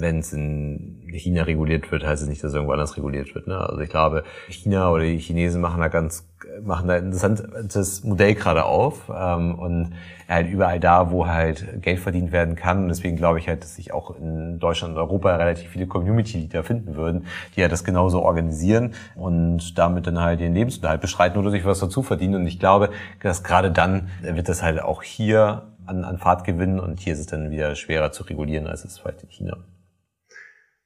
wenn 0.00 0.18
es 0.20 0.32
in 0.32 0.97
China 1.12 1.42
reguliert 1.42 1.90
wird, 1.90 2.06
heißt 2.06 2.22
es 2.22 2.28
nicht, 2.28 2.42
dass 2.42 2.54
irgendwo 2.54 2.72
anders 2.72 2.96
reguliert 2.96 3.34
wird. 3.34 3.46
Ne? 3.46 3.58
Also 3.58 3.80
ich 3.80 3.90
glaube, 3.90 4.24
China 4.48 4.90
oder 4.90 5.04
die 5.04 5.18
Chinesen 5.18 5.60
machen 5.60 5.80
da 5.80 5.88
ganz, 5.88 6.26
machen 6.62 6.88
da 6.88 6.94
ein 6.94 7.06
interessantes 7.06 8.04
Modell 8.04 8.34
gerade 8.34 8.64
auf 8.64 9.10
ähm, 9.14 9.54
und 9.54 9.92
halt 10.28 10.50
überall 10.50 10.78
da, 10.78 11.10
wo 11.10 11.26
halt 11.26 11.82
Geld 11.82 12.00
verdient 12.00 12.32
werden 12.32 12.54
kann. 12.54 12.82
Und 12.82 12.88
deswegen 12.88 13.16
glaube 13.16 13.38
ich 13.38 13.48
halt, 13.48 13.62
dass 13.62 13.76
sich 13.76 13.92
auch 13.92 14.16
in 14.18 14.58
Deutschland 14.58 14.94
und 14.94 15.00
Europa 15.00 15.34
relativ 15.36 15.70
viele 15.70 15.86
Community-Leader 15.86 16.62
finden 16.62 16.96
würden, 16.96 17.26
die 17.56 17.60
ja 17.60 17.68
das 17.68 17.84
genauso 17.84 18.22
organisieren 18.22 18.92
und 19.14 19.78
damit 19.78 20.06
dann 20.06 20.20
halt 20.20 20.40
ihren 20.40 20.54
Lebensunterhalt 20.54 21.00
bestreiten 21.00 21.38
oder 21.38 21.50
sich 21.50 21.64
was 21.64 21.80
dazu 21.80 22.02
verdienen. 22.02 22.36
Und 22.36 22.46
ich 22.46 22.58
glaube, 22.58 22.90
dass 23.22 23.42
gerade 23.42 23.70
dann 23.70 24.08
wird 24.20 24.48
das 24.48 24.62
halt 24.62 24.82
auch 24.82 25.02
hier 25.02 25.62
an, 25.86 26.04
an 26.04 26.18
Fahrt 26.18 26.44
gewinnen 26.44 26.78
und 26.78 27.00
hier 27.00 27.14
ist 27.14 27.20
es 27.20 27.26
dann 27.26 27.50
wieder 27.50 27.74
schwerer 27.74 28.12
zu 28.12 28.24
regulieren, 28.24 28.66
als 28.66 28.84
es 28.84 28.98
vielleicht 28.98 29.22
in 29.22 29.30
China. 29.30 29.56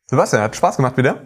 Sebastian, 0.07 0.43
hat 0.43 0.57
Spaß 0.57 0.77
gemacht 0.77 0.97
wieder. 0.97 1.23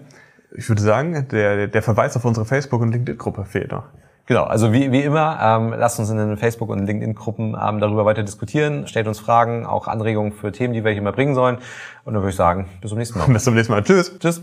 Ich 0.57 0.69
würde 0.69 0.83
sagen, 0.83 1.29
der, 1.29 1.67
der 1.67 1.83
Verweis 1.83 2.17
auf 2.17 2.25
unsere 2.25 2.47
Facebook- 2.47 2.81
und 2.81 2.93
LinkedIn-Gruppe 2.93 3.45
fehlt 3.45 3.73
noch. 3.73 3.85
Genau, 4.27 4.43
also 4.43 4.73
wie, 4.73 4.91
wie 4.91 5.03
immer, 5.03 5.39
ähm, 5.41 5.73
lasst 5.77 6.01
uns 6.01 6.11
in 6.11 6.17
den 6.17 6.37
Facebook- 6.37 6.71
und 6.71 6.85
LinkedIn-Gruppen 6.85 7.57
ähm, 7.61 7.79
darüber 7.79 8.05
weiter 8.05 8.25
diskutieren, 8.25 8.89
stellt 8.89 9.07
uns 9.07 9.21
Fragen, 9.21 9.67
auch 9.67 9.87
Anregungen 9.87 10.33
für 10.33 10.51
Themen, 10.51 10.75
die 10.75 10.85
wir 10.85 10.91
hier 10.91 11.03
mal 11.03 11.13
bringen 11.13 11.37
sollen. 11.37 11.59
Und 12.05 12.15
dann 12.15 12.23
würde 12.23 12.31
ich 12.31 12.37
sagen, 12.37 12.69
bis 12.81 12.91
zum 12.91 12.99
nächsten 12.99 13.19
Mal. 13.19 13.27
bis 13.33 13.45
zum 13.45 13.55
nächsten 13.55 13.73
Mal. 13.73 13.85
Tschüss. 13.85 14.19
Tschüss. 14.19 14.43